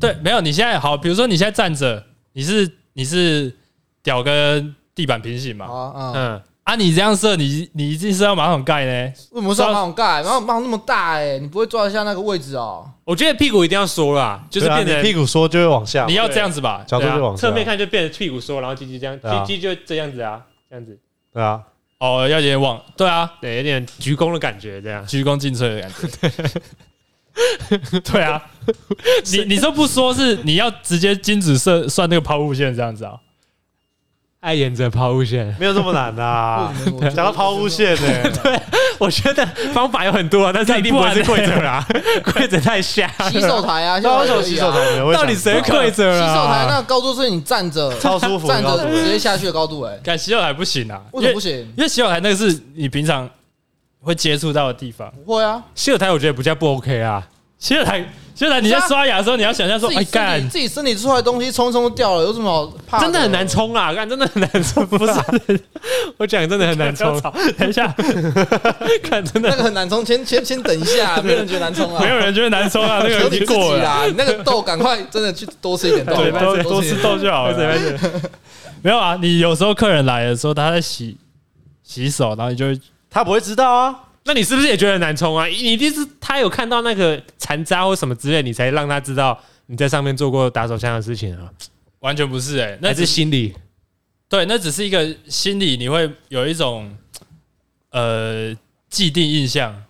[0.00, 0.40] 对，没有。
[0.40, 2.02] 你现在好，比如说你现在站着，
[2.32, 3.54] 你是你是
[4.02, 5.66] 屌跟地板平行嘛？
[5.66, 9.12] 啊嗯啊，你这样射，你你一定是要马桶盖呢？
[9.32, 10.22] 为什么是要马桶盖？
[10.22, 12.90] 马桶马桶那么大哎，你不会抓一下那个位置哦？
[13.04, 16.06] 我觉得屁股一定要缩啦，就是变成屁股缩就会往下。
[16.06, 17.40] 你要这样子吧，角度就往下。
[17.48, 20.98] 侧面看就变成屁股缩，然后鸡鸡这样，鸡鸡就这样子啊，这样子。
[21.32, 21.62] 对啊，
[21.98, 26.00] 哦，要有点往，对啊，对，有点鞠躬的感觉，这样鞠躬尽瘁的感觉。
[28.00, 28.42] 对啊，
[29.32, 33.14] 你你说不说是你要直接精子算算那个抛物线这样子啊？
[34.46, 36.72] 爱沿着抛物线，没有这么难的、啊。
[37.12, 38.56] 讲到抛物线呢、欸， 对，
[38.96, 39.44] 我觉得
[39.74, 41.84] 方法有很多啊，但是一定不会是跪着啦，
[42.32, 43.10] 跪着太瞎。
[43.28, 44.78] 洗手台啊，高手洗手台，
[45.12, 46.28] 到底谁跪着啊？
[46.28, 50.00] 洗手台那个高度是你站着超舒服，站着直接下去的高度哎、欸。
[50.04, 51.02] 干洗手台不行啊？
[51.10, 51.50] 为什么不行？
[51.76, 53.28] 因为洗手台那个是你平常
[54.00, 55.12] 会接触到的地方。
[55.24, 57.26] 不会啊，洗手台我觉得不叫不 OK 啊，
[57.58, 58.04] 洗手台。
[58.36, 63.00] 现在你在刷牙的时候，你要想象说，哎干，自己身体出来的东西冲冲掉了，有什么好怕？
[63.00, 63.94] 真的很难冲啊！
[63.94, 65.12] 干，真的很难冲， 不是？
[66.18, 67.18] 我讲真的很难冲。
[67.56, 67.86] 等一下，
[69.02, 74.06] 看真的那个很难冲，先先先等一下，没有人觉得难冲啊，没有人觉得难冲啊，那个已经过了。
[74.06, 77.56] 你那个豆赶快真的去多吃一点豆，多多吃豆就好了。
[78.82, 81.16] 没有啊，你有时候客人来的时候，他在洗
[81.82, 82.78] 洗手，然后你就会，
[83.08, 83.96] 他不会知道啊。
[84.26, 85.46] 那你是不是也觉得很难冲啊？
[85.46, 91.48] 你一定是他有看到那个残渣或什么之类，你才让他知道你在上面做过打手枪的事情啊？
[92.00, 93.54] 完全不是哎、欸，那是心理。
[94.28, 96.92] 对，那只是一个心理，你会有一种
[97.90, 98.52] 呃
[98.90, 99.80] 既定印象，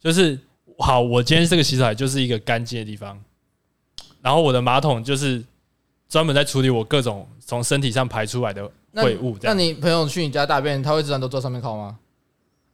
[0.00, 0.38] 就是
[0.78, 3.20] 好，我今天这个洗手台就是一个干净的地方，
[4.22, 5.44] 然后我的马桶就是
[6.08, 8.62] 专门在处理我各种从身体上排出来的
[8.94, 9.54] 秽物这样。
[9.56, 11.98] 那你朋友去你家大便，他会自然都坐上面靠吗？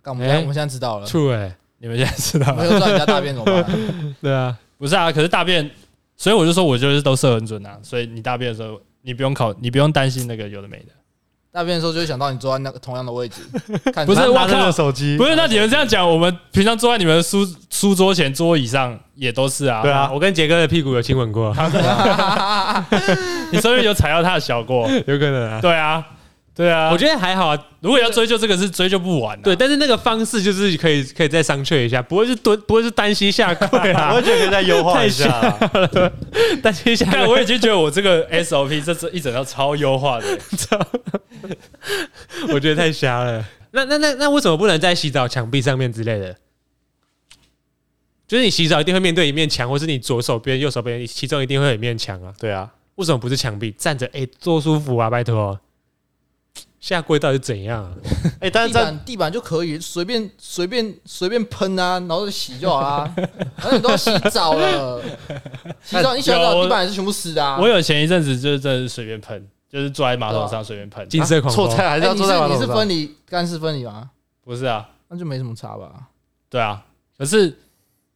[0.04, 3.64] 我们我们现在知道了，错哎，你们现在知道了， 没有知道人家大便怎么办？
[4.20, 5.70] 对啊，不是啊，可是大便，
[6.16, 10.86] 所以我就说，我就是都射很准啊，所以你大便的时候，你不用考，你不用担心那个有的没的。
[11.54, 13.42] 大便的时候就会想到你坐在那个同样的位置，
[14.06, 15.36] 不是拿着手机，不是？
[15.36, 19.82] 那你们这样讲，我们平常坐在你们的书书桌前、桌椅上也都是啊。
[19.82, 21.54] 对啊，我跟杰哥的屁股有亲吻过，
[23.50, 24.88] 你是不是有踩到他的小过？
[25.06, 25.60] 有可能啊。
[25.60, 26.02] 对啊。
[26.54, 27.66] 对啊，我觉得还好啊。
[27.80, 29.40] 如果要追究这个，是追究不完。
[29.40, 34.12] 对，但是那个方式就是可以可以再商榷一下，不会是蹲，不会是单膝下跪啊。
[34.14, 35.28] 我觉得可以再优化一下。
[36.62, 40.26] 单膝 下跪，我已经觉得我这个 SOP 这这一整套超优化的。
[42.52, 43.42] 我觉得太瞎了。
[43.70, 46.36] 那那那那为什么不能在洗澡墙壁上面之类的？
[48.28, 52.32] 就是你洗澡一定会面对一面墙，或是你左手边、右手边其中一定会有一面墙啊。
[52.38, 53.70] 对啊，为什么不是墙壁？
[53.72, 55.08] 站着哎，多舒服啊！
[55.08, 55.58] 拜托。
[56.82, 57.94] 下跪到底怎样啊？
[58.40, 63.14] 哎，但是地板地板就可以随便随便随便喷啊，然后就洗就好啊。
[63.56, 65.00] 反正你都要洗澡了，
[65.80, 67.56] 洗澡你洗澡地板还是全部湿的啊。
[67.60, 71.08] 我有前一阵子就是真的是随便喷，就是坐在马桶上随便喷。
[71.08, 72.58] 金色狂风，错菜还是要坐在马桶上？
[72.58, 74.10] 你是分离干湿分离吗？
[74.44, 76.08] 不是啊，那就没什么差吧。
[76.50, 76.84] 对啊，
[77.16, 77.56] 可是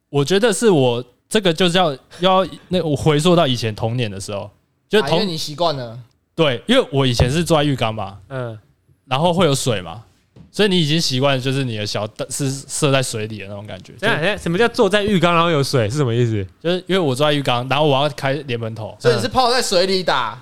[0.09, 4.51] 我觉得是我这个就是要要那我回溯到以前童年的时候，
[4.89, 5.97] 就童年你习惯了。
[6.37, 8.55] 对，因为我以前是坐在浴缸嘛，嗯，
[9.05, 10.03] 然后会有水嘛，
[10.51, 13.91] 所以你已经习惯，就是你的小是射在水里的那种感觉。
[13.99, 16.45] 对，什么叫坐在浴缸然后有水是什么意思？
[16.61, 20.39] 就是因为我坐在浴缸，然后我要开连门头，所以你是泡在水里打？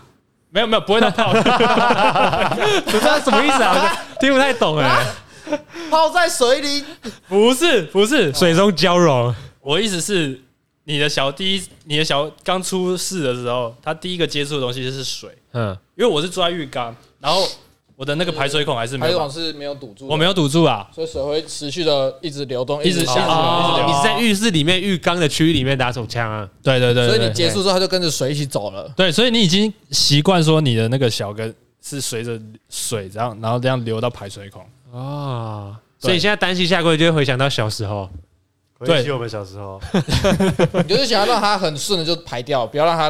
[0.50, 1.32] 没有没有，不会那泡。
[2.86, 4.06] 不知道什么意思啊？
[4.20, 5.06] 听不太懂哎。
[5.90, 6.84] 泡在水里？
[7.30, 9.34] 不是不是，水中交融。
[9.62, 10.42] 我意思是。
[10.88, 15.28] 你的小第一，你的小刚出世的时候，他第一个接触的东西就是水。
[15.56, 17.48] 嗯，因为我是住在浴缸，然后
[17.96, 23.84] 我的那个排水孔还是没有，排水孔是没有堵住，我没有堵住啊，所以水会持续的一直流动，一直下去。
[23.88, 26.48] 你是在浴室里面浴缸的区域里面打手枪啊？
[26.62, 28.92] 对对对，所以你结束之后，它就跟着水一起走了。
[28.98, 32.40] 对，所以你已经习惯说你的那个小根是随着
[32.70, 34.62] 水这样，然后这样流到排水孔
[34.94, 35.80] 啊。
[35.98, 38.10] 所以现在单膝下跪就会回想到小时候。
[38.84, 39.80] 对，我们小时候，
[40.84, 43.10] 你就是想要让它很顺的就排掉，不要让它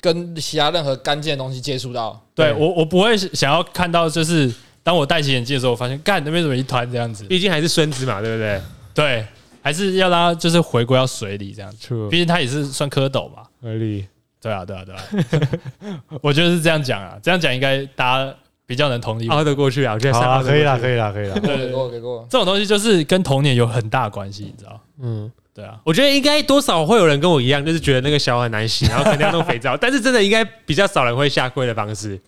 [0.00, 2.20] 跟其他任何干净的东西接触到。
[2.34, 7.24] 对我，我不会想要看到，就是当我戴起眼镜的时候，我发现干那边怎么一团这样子。
[7.24, 8.60] 毕竟还是孙子嘛，对不对？
[8.94, 9.26] 对，
[9.62, 12.08] 还是要让它就是回归到水里这样子。
[12.08, 13.42] 毕竟它也是算蝌蚪嘛。
[13.62, 14.06] 合理。
[14.42, 16.00] 对啊，对啊，对啊。
[16.22, 18.34] 我觉得是这样讲啊，这样讲应该大家
[18.64, 19.92] 比较能同理，熬得过去啊。
[19.92, 21.36] 我觉得好，可以啦，可以啦，可以啦。
[21.42, 22.26] 对，给过，给过。
[22.30, 24.80] 这种东西就是跟童年有很大关系，你知道。
[25.02, 29.76] 嗯，对啊，我觉得应该多少会有人跟我一样，就是觉得那个小很难洗， 然后肯定要弄肥皂。
[29.76, 32.20] 但是真的应该比较少人会下跪的方式，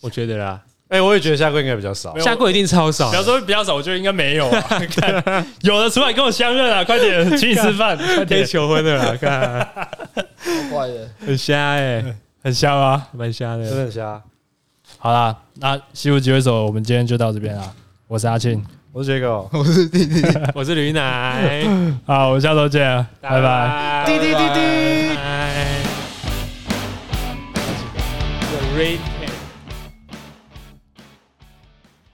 [0.00, 0.60] 我觉得啦。
[0.88, 3.10] 哎，我也觉得下跪应该比较少，下跪一定超少。
[3.10, 4.60] 比方说比较少，我觉得应该没有啊。
[4.96, 9.60] 看，有的出来跟我相认啊，快点 请你吃饭，快点求婚的啦，看，
[10.70, 12.02] 坏的，很瞎哎，
[12.42, 13.06] 很瞎吗？
[13.12, 14.22] 蛮瞎的，真的很瞎。
[14.96, 17.70] 好啦，那西湖集会所，我们今天就到这边啦。
[18.06, 18.64] 我是阿庆。
[18.92, 20.22] 我是杰哥， 我是弟弟，
[20.54, 21.62] 我是吕奶，
[22.06, 24.58] 好，我们下周见，拜拜，滴滴滴滴。